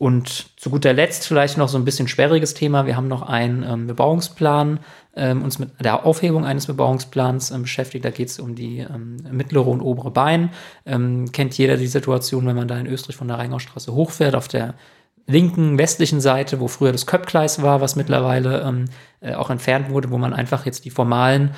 Und 0.00 0.58
zu 0.58 0.70
guter 0.70 0.94
Letzt 0.94 1.26
vielleicht 1.26 1.58
noch 1.58 1.68
so 1.68 1.76
ein 1.76 1.84
bisschen 1.84 2.08
sperriges 2.08 2.54
Thema. 2.54 2.86
Wir 2.86 2.96
haben 2.96 3.06
noch 3.06 3.20
einen 3.20 3.62
ähm, 3.62 3.86
Bebauungsplan, 3.86 4.80
ähm, 5.14 5.42
uns 5.42 5.58
mit 5.58 5.72
der 5.78 6.06
Aufhebung 6.06 6.46
eines 6.46 6.68
Bebauungsplans 6.68 7.50
ähm, 7.50 7.62
beschäftigt. 7.62 8.06
Da 8.06 8.08
geht 8.08 8.28
es 8.28 8.40
um 8.40 8.54
die 8.54 8.78
ähm, 8.78 9.18
mittlere 9.30 9.66
und 9.66 9.82
obere 9.82 10.10
Bein. 10.10 10.52
Ähm, 10.86 11.30
kennt 11.32 11.58
jeder 11.58 11.76
die 11.76 11.86
Situation, 11.86 12.46
wenn 12.46 12.56
man 12.56 12.66
da 12.66 12.78
in 12.78 12.86
Österreich 12.86 13.16
von 13.16 13.28
der 13.28 13.36
Rheingaustraße 13.36 13.92
hochfährt, 13.92 14.34
auf 14.34 14.48
der 14.48 14.72
linken 15.26 15.76
westlichen 15.76 16.22
Seite, 16.22 16.60
wo 16.60 16.68
früher 16.68 16.92
das 16.92 17.04
Köppgleis 17.04 17.60
war, 17.60 17.82
was 17.82 17.94
mittlerweile 17.94 18.62
ähm, 18.62 18.86
äh, 19.20 19.34
auch 19.34 19.50
entfernt 19.50 19.90
wurde, 19.90 20.10
wo 20.10 20.16
man 20.16 20.32
einfach 20.32 20.64
jetzt 20.64 20.86
die 20.86 20.90
formalen 20.90 21.50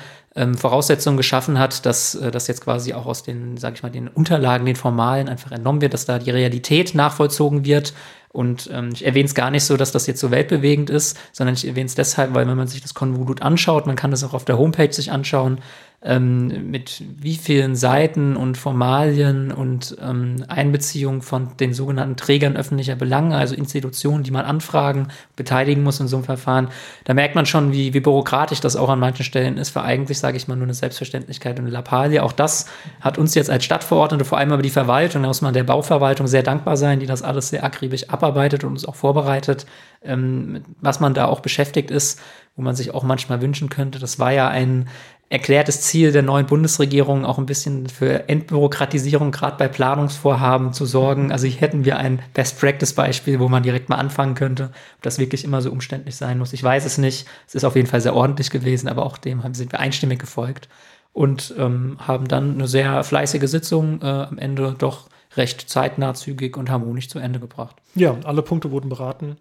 Voraussetzungen 0.57 1.15
geschaffen 1.15 1.59
hat, 1.59 1.85
dass 1.85 2.15
äh, 2.15 2.31
das 2.31 2.47
jetzt 2.47 2.61
quasi 2.61 2.95
auch 2.95 3.05
aus 3.05 3.21
den, 3.21 3.55
sage 3.57 3.75
ich 3.75 3.83
mal, 3.83 3.91
den 3.91 4.07
Unterlagen, 4.07 4.65
den 4.65 4.75
formalen 4.75 5.29
einfach 5.29 5.51
entnommen 5.51 5.79
wird, 5.79 5.93
dass 5.93 6.07
da 6.07 6.17
die 6.17 6.31
Realität 6.31 6.95
nachvollzogen 6.95 7.65
wird 7.65 7.93
und 8.33 8.67
ähm, 8.73 8.89
ich 8.91 9.05
erwähne 9.05 9.25
es 9.25 9.35
gar 9.35 9.51
nicht 9.51 9.63
so, 9.63 9.77
dass 9.77 9.91
das 9.91 10.07
jetzt 10.07 10.19
so 10.19 10.31
weltbewegend 10.31 10.89
ist, 10.89 11.17
sondern 11.31 11.53
ich 11.53 11.67
erwähne 11.67 11.85
es 11.85 11.93
deshalb, 11.93 12.33
weil 12.33 12.47
wenn 12.47 12.57
man 12.57 12.67
sich 12.67 12.81
das 12.81 12.95
Konvolut 12.95 13.43
anschaut, 13.43 13.85
man 13.85 13.95
kann 13.95 14.09
das 14.09 14.23
auch 14.23 14.33
auf 14.33 14.43
der 14.43 14.57
Homepage 14.57 14.91
sich 14.91 15.11
anschauen, 15.11 15.59
ähm, 16.05 16.69
mit 16.69 17.01
wie 17.17 17.35
vielen 17.35 17.75
Seiten 17.75 18.35
und 18.35 18.57
Formalien 18.57 19.51
und 19.53 19.95
ähm, 20.01 20.43
Einbeziehung 20.49 21.21
von 21.21 21.55
den 21.57 21.73
sogenannten 21.73 22.17
Trägern 22.17 22.57
öffentlicher 22.57 22.95
Belange, 22.95 23.37
also 23.37 23.55
Institutionen, 23.55 24.23
die 24.23 24.31
man 24.31 24.43
anfragen, 24.43 25.07
beteiligen 25.37 25.81
muss 25.81 26.01
in 26.01 26.09
so 26.09 26.17
einem 26.17 26.25
Verfahren. 26.25 26.67
Da 27.05 27.13
merkt 27.13 27.35
man 27.35 27.45
schon, 27.45 27.71
wie, 27.71 27.93
wie 27.93 28.01
bürokratisch 28.01 28.59
das 28.59 28.75
auch 28.75 28.89
an 28.89 28.99
manchen 28.99 29.23
Stellen 29.23 29.57
ist, 29.57 29.69
für 29.69 29.81
eigentlich, 29.81 30.19
sage 30.19 30.35
ich 30.35 30.47
mal, 30.49 30.55
nur 30.55 30.65
eine 30.65 30.73
Selbstverständlichkeit 30.73 31.57
und 31.57 31.65
eine 31.65 31.73
Lappalie. 31.73 32.21
Auch 32.21 32.33
das 32.33 32.65
hat 32.99 33.17
uns 33.17 33.33
jetzt 33.33 33.49
als 33.49 33.63
Stadtverordnete, 33.63 34.25
vor 34.25 34.37
allem 34.37 34.51
aber 34.51 34.61
die 34.61 34.69
Verwaltung, 34.69 35.21
da 35.21 35.29
muss 35.29 35.41
man 35.41 35.53
der 35.53 35.63
Bauverwaltung 35.63 36.27
sehr 36.27 36.43
dankbar 36.43 36.75
sein, 36.75 36.99
die 36.99 37.05
das 37.05 37.21
alles 37.21 37.47
sehr 37.47 37.63
akribisch 37.63 38.09
abarbeitet 38.09 38.65
und 38.65 38.71
uns 38.71 38.85
auch 38.85 38.95
vorbereitet, 38.95 39.65
ähm, 40.03 40.63
was 40.81 40.99
man 40.99 41.13
da 41.13 41.25
auch 41.25 41.39
beschäftigt 41.39 41.91
ist, 41.91 42.19
wo 42.57 42.61
man 42.61 42.75
sich 42.75 42.93
auch 42.93 43.03
manchmal 43.03 43.41
wünschen 43.41 43.69
könnte. 43.69 43.99
Das 43.99 44.19
war 44.19 44.31
ja 44.31 44.47
ein 44.49 44.87
erklärtes 45.33 45.81
Ziel 45.81 46.11
der 46.11 46.21
neuen 46.21 46.45
Bundesregierung, 46.45 47.25
auch 47.25 47.39
ein 47.39 47.47
bisschen 47.47 47.89
für 47.89 48.29
Entbürokratisierung, 48.29 49.31
gerade 49.31 49.57
bei 49.57 49.67
Planungsvorhaben 49.67 50.73
zu 50.73 50.85
sorgen. 50.85 51.31
Also 51.31 51.47
hier 51.47 51.59
hätten 51.59 51.85
wir 51.85 51.97
ein 51.97 52.21
Best-Practice-Beispiel, 52.35 53.39
wo 53.39 53.49
man 53.49 53.63
direkt 53.63 53.89
mal 53.89 53.95
anfangen 53.95 54.35
könnte, 54.35 54.65
ob 54.95 55.01
das 55.01 55.17
wirklich 55.17 55.43
immer 55.43 55.63
so 55.63 55.71
umständlich 55.71 56.17
sein 56.17 56.37
muss. 56.37 56.53
Ich 56.53 56.61
weiß 56.61 56.85
es 56.85 56.99
nicht. 56.99 57.25
Es 57.47 57.55
ist 57.55 57.63
auf 57.63 57.75
jeden 57.75 57.87
Fall 57.87 57.99
sehr 57.99 58.15
ordentlich 58.15 58.51
gewesen, 58.51 58.87
aber 58.87 59.07
auch 59.07 59.17
dem 59.17 59.41
sind 59.55 59.71
wir 59.71 59.79
einstimmig 59.79 60.19
gefolgt 60.19 60.69
und 61.13 61.55
ähm, 61.57 61.97
haben 61.97 62.27
dann 62.27 62.53
eine 62.53 62.67
sehr 62.67 63.03
fleißige 63.03 63.49
Sitzung 63.49 64.03
äh, 64.03 64.05
am 64.05 64.37
Ende 64.37 64.75
doch 64.77 65.09
recht 65.35 65.67
zeitnah, 65.67 66.13
zügig 66.13 66.57
und 66.57 66.69
harmonisch 66.69 67.09
zu 67.09 67.17
Ende 67.17 67.39
gebracht. 67.39 67.77
Ja, 67.95 68.15
alle 68.23 68.43
Punkte 68.43 68.69
wurden 68.69 68.89
beraten 68.89 69.37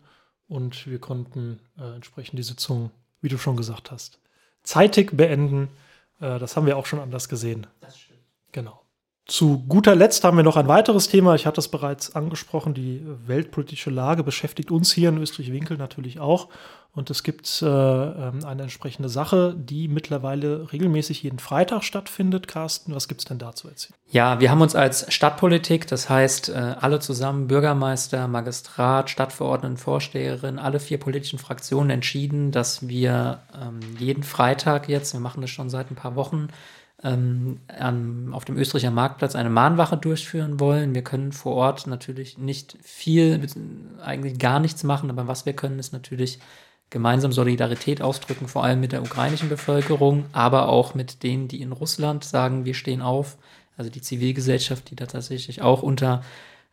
und 0.49 0.87
wir 0.87 1.01
konnten 1.01 1.61
äh, 1.79 1.97
entsprechend 1.97 2.39
die 2.39 2.45
Sitzung, 2.45 2.91
wie 3.21 3.29
du 3.29 3.37
schon 3.37 3.59
gesagt 3.59 3.91
hast, 3.91 4.23
zeitig 4.63 5.17
beenden. 5.17 5.69
Äh, 6.21 6.39
das 6.39 6.57
haben 6.57 6.67
wir 6.67 6.77
auch 6.77 6.87
schon 6.87 7.01
anders 7.01 7.29
gesehen. 7.29 7.67
Das 7.81 7.99
stimmt. 7.99 8.21
Genau. 8.53 8.82
Zu 9.27 9.65
guter 9.69 9.95
Letzt 9.95 10.25
haben 10.25 10.37
wir 10.37 10.43
noch 10.43 10.57
ein 10.57 10.67
weiteres 10.67 11.07
Thema. 11.07 11.37
Ich 11.37 11.47
hatte 11.47 11.61
es 11.61 11.69
bereits 11.69 12.17
angesprochen. 12.17 12.75
Die 12.75 13.03
weltpolitische 13.27 13.91
Lage 13.91 14.25
beschäftigt 14.25 14.73
uns 14.73 14.93
hier 14.93 15.11
in 15.11 15.19
Österreich-Winkel 15.19 15.77
natürlich 15.77 16.19
auch. 16.19 16.49
Und 16.95 17.09
es 17.09 17.23
gibt 17.23 17.63
äh, 17.63 17.67
ähm, 17.67 18.45
eine 18.45 18.63
entsprechende 18.63 19.09
Sache, 19.09 19.55
die 19.57 19.89
mittlerweile 19.89 20.71
regelmäßig 20.73 21.23
jeden 21.23 21.39
Freitag 21.39 21.85
stattfindet. 21.85 22.49
Carsten, 22.49 22.95
was 22.95 23.09
gibt 23.09 23.23
es 23.23 23.25
denn 23.25 23.39
da 23.39 23.55
zu 23.55 23.69
erzählen? 23.69 23.95
Ja, 24.11 24.41
wir 24.41 24.51
haben 24.51 24.61
uns 24.61 24.75
als 24.75 25.11
Stadtpolitik, 25.11 25.87
das 25.87 26.11
heißt 26.11 26.51
äh, 26.51 26.75
alle 26.81 27.01
zusammen, 27.01 27.47
Bürgermeister, 27.47 28.29
Magistrat, 28.29 29.09
Stadtverordneten, 29.09 29.79
Vorsteherin, 29.79 30.59
alle 30.59 30.81
vier 30.81 30.99
politischen 30.99 31.39
Fraktionen 31.39 31.89
entschieden, 31.89 32.51
dass 32.51 32.87
wir 32.87 33.41
ähm, 33.59 33.81
jeden 33.99 34.23
Freitag 34.23 34.89
jetzt, 34.91 35.15
wir 35.15 35.21
machen 35.21 35.41
das 35.41 35.51
schon 35.51 35.71
seit 35.71 35.91
ein 35.91 35.97
paar 35.97 36.15
Wochen, 36.15 36.49
ähm, 37.05 37.61
an, 37.67 38.33
auf 38.33 38.45
dem 38.45 38.57
Österreicher 38.57 38.91
Marktplatz 38.91 39.35
eine 39.35 39.51
Mahnwache 39.51 39.97
durchführen 39.97 40.61
wollen. 40.61 40.95
Wir 40.95 41.03
können 41.03 41.33
vor 41.33 41.55
Ort 41.55 41.87
natürlich 41.87 42.39
nicht 42.39 42.77
viel, 42.83 43.45
eigentlich 44.01 44.39
gar 44.39 44.61
nichts 44.61 44.85
machen, 44.85 45.11
aber 45.11 45.27
was 45.27 45.45
wir 45.47 45.53
können, 45.53 45.79
ist 45.79 45.93
natürlich 45.93 46.39
gemeinsam 46.91 47.33
Solidarität 47.33 48.03
ausdrücken, 48.03 48.47
vor 48.49 48.65
allem 48.65 48.81
mit 48.81 48.93
der 48.93 49.03
ukrainischen 49.03 49.49
Bevölkerung, 49.49 50.27
aber 50.33 50.69
auch 50.69 50.95
mit 50.95 51.23
denen, 51.23 51.49
die 51.49 51.63
in 51.63 51.73
Russland 51.73 52.23
sagen, 52.23 52.65
wir 52.65 52.75
stehen 52.75 53.03
auf. 53.03 53.39
Also 53.77 53.91
die 53.91 54.03
Zivilgesellschaft, 54.03 54.91
die 54.91 54.97
da 54.97 55.07
tatsächlich 55.07 55.63
auch 55.63 55.83
unter 55.83 56.23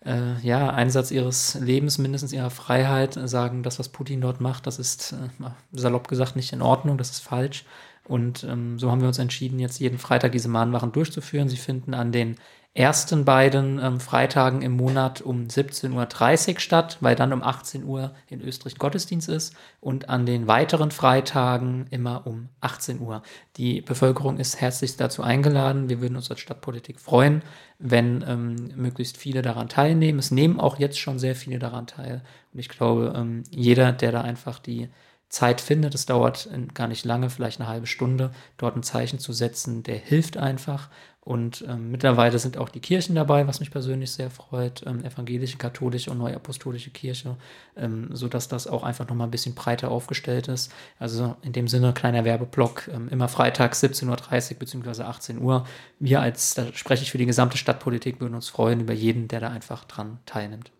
äh, 0.05 0.37
ja, 0.41 0.69
Einsatz 0.69 1.11
ihres 1.11 1.55
Lebens, 1.55 1.97
mindestens 1.97 2.33
ihrer 2.33 2.49
Freiheit, 2.49 3.17
sagen, 3.25 3.63
das, 3.63 3.79
was 3.79 3.89
Putin 3.89 4.21
dort 4.21 4.41
macht, 4.41 4.67
das 4.67 4.77
ist 4.77 5.13
äh, 5.13 5.49
salopp 5.71 6.07
gesagt 6.07 6.35
nicht 6.35 6.53
in 6.53 6.61
Ordnung, 6.61 6.97
das 6.97 7.11
ist 7.11 7.21
falsch. 7.21 7.65
Und 8.09 8.43
ähm, 8.43 8.79
so 8.79 8.89
haben 8.89 9.01
wir 9.01 9.07
uns 9.07 9.19
entschieden, 9.19 9.59
jetzt 9.59 9.79
jeden 9.79 9.99
Freitag 9.99 10.31
diese 10.31 10.49
Mahnwachen 10.49 10.91
durchzuführen. 10.91 11.47
Sie 11.47 11.57
finden 11.57 11.93
an 11.93 12.11
den 12.11 12.37
ersten 12.73 13.23
beiden 13.23 13.79
ähm, 13.79 13.99
Freitagen 13.99 14.63
im 14.63 14.71
Monat 14.71 15.21
um 15.21 15.43
17.30 15.43 16.53
Uhr 16.53 16.59
statt, 16.59 16.97
weil 17.01 17.15
dann 17.15 17.33
um 17.33 17.43
18 17.43 17.83
Uhr 17.83 18.15
in 18.27 18.41
Österreich 18.41 18.79
Gottesdienst 18.79 19.29
ist 19.29 19.55
und 19.79 20.09
an 20.09 20.25
den 20.25 20.47
weiteren 20.47 20.89
Freitagen 20.89 21.85
immer 21.91 22.25
um 22.25 22.49
18 22.61 22.99
Uhr. 22.99 23.21
Die 23.57 23.81
Bevölkerung 23.81 24.37
ist 24.37 24.59
herzlich 24.59 24.97
dazu 24.97 25.21
eingeladen. 25.21 25.87
Wir 25.89 26.01
würden 26.01 26.15
uns 26.15 26.31
als 26.31 26.39
Stadtpolitik 26.39 26.99
freuen, 26.99 27.43
wenn 27.77 28.23
ähm, 28.27 28.55
möglichst 28.75 29.17
viele 29.17 29.43
daran 29.43 29.69
teilnehmen. 29.69 30.17
Es 30.17 30.31
nehmen 30.31 30.59
auch 30.59 30.79
jetzt 30.79 30.99
schon 30.99 31.19
sehr 31.19 31.35
viele 31.35 31.59
daran 31.59 31.85
teil. 31.85 32.23
Und 32.53 32.59
ich 32.59 32.69
glaube, 32.69 33.13
ähm, 33.15 33.43
jeder, 33.51 33.91
der 33.91 34.11
da 34.11 34.21
einfach 34.21 34.57
die 34.57 34.89
Zeit 35.29 35.61
findet, 35.61 35.93
es 35.93 36.05
dauert 36.05 36.49
gar 36.73 36.87
nicht 36.87 37.05
lange, 37.05 37.29
vielleicht 37.29 37.59
eine 37.59 37.69
halbe 37.69 37.87
Stunde, 37.87 38.31
dort 38.57 38.75
ein 38.75 38.83
Zeichen 38.83 39.19
zu 39.19 39.31
setzen, 39.31 39.83
der 39.83 39.97
hilft 39.97 40.37
einfach. 40.37 40.89
Und 41.21 41.63
ähm, 41.67 41.91
mittlerweile 41.91 42.39
sind 42.39 42.57
auch 42.57 42.69
die 42.69 42.79
Kirchen 42.79 43.13
dabei, 43.13 43.45
was 43.45 43.59
mich 43.59 43.69
persönlich 43.69 44.11
sehr 44.11 44.31
freut, 44.31 44.83
ähm, 44.87 45.05
evangelische, 45.05 45.57
katholische 45.57 46.09
und 46.09 46.17
neuapostolische 46.17 46.89
Kirche, 46.89 47.35
ähm, 47.75 48.09
sodass 48.13 48.47
das 48.47 48.65
auch 48.65 48.81
einfach 48.81 49.07
nochmal 49.07 49.27
ein 49.27 49.31
bisschen 49.31 49.53
breiter 49.53 49.91
aufgestellt 49.91 50.47
ist. 50.47 50.71
Also 50.97 51.35
in 51.43 51.53
dem 51.53 51.67
Sinne, 51.67 51.93
kleiner 51.93 52.25
Werbeblock, 52.25 52.87
ähm, 52.87 53.09
immer 53.09 53.27
freitags 53.27 53.83
17.30 53.83 54.53
Uhr 54.53 54.59
bzw. 54.59 55.03
18 55.03 55.39
Uhr. 55.39 55.67
Wir 55.99 56.21
als, 56.21 56.55
da 56.55 56.73
spreche 56.73 57.03
ich 57.03 57.11
für 57.11 57.19
die 57.19 57.27
gesamte 57.27 57.57
Stadtpolitik, 57.57 58.19
würden 58.19 58.33
uns 58.33 58.49
freuen 58.49 58.79
über 58.79 58.93
jeden, 58.93 59.27
der 59.27 59.41
da 59.41 59.49
einfach 59.49 59.83
dran 59.83 60.17
teilnimmt. 60.25 60.71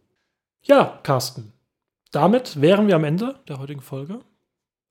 Ja, 0.64 1.00
Carsten, 1.04 1.54
damit 2.12 2.60
wären 2.60 2.88
wir 2.88 2.96
am 2.96 3.04
Ende 3.04 3.40
der 3.48 3.60
heutigen 3.60 3.82
Folge. 3.82 4.22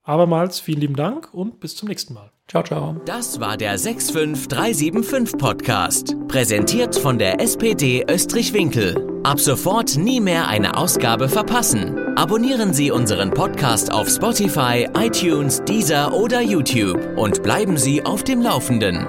Abermals 0.03 0.59
vielen 0.59 0.81
lieben 0.81 0.95
Dank 0.95 1.33
und 1.33 1.59
bis 1.59 1.75
zum 1.75 1.87
nächsten 1.89 2.13
Mal. 2.13 2.31
Ciao, 2.47 2.63
ciao. 2.63 2.95
Das 3.05 3.39
war 3.39 3.57
der 3.57 3.77
65375 3.77 5.37
Podcast, 5.37 6.15
präsentiert 6.27 6.95
von 6.95 7.19
der 7.19 7.39
SPD 7.39 8.03
Österreich-Winkel. 8.09 9.21
Ab 9.23 9.39
sofort 9.39 9.97
nie 9.97 10.19
mehr 10.19 10.47
eine 10.47 10.75
Ausgabe 10.75 11.29
verpassen. 11.29 12.17
Abonnieren 12.17 12.73
Sie 12.73 12.89
unseren 12.89 13.29
Podcast 13.29 13.91
auf 13.91 14.09
Spotify, 14.09 14.87
iTunes, 14.97 15.61
Deezer 15.65 16.11
oder 16.13 16.41
YouTube 16.41 17.17
und 17.17 17.43
bleiben 17.43 17.77
Sie 17.77 18.03
auf 18.03 18.23
dem 18.23 18.41
Laufenden. 18.41 19.05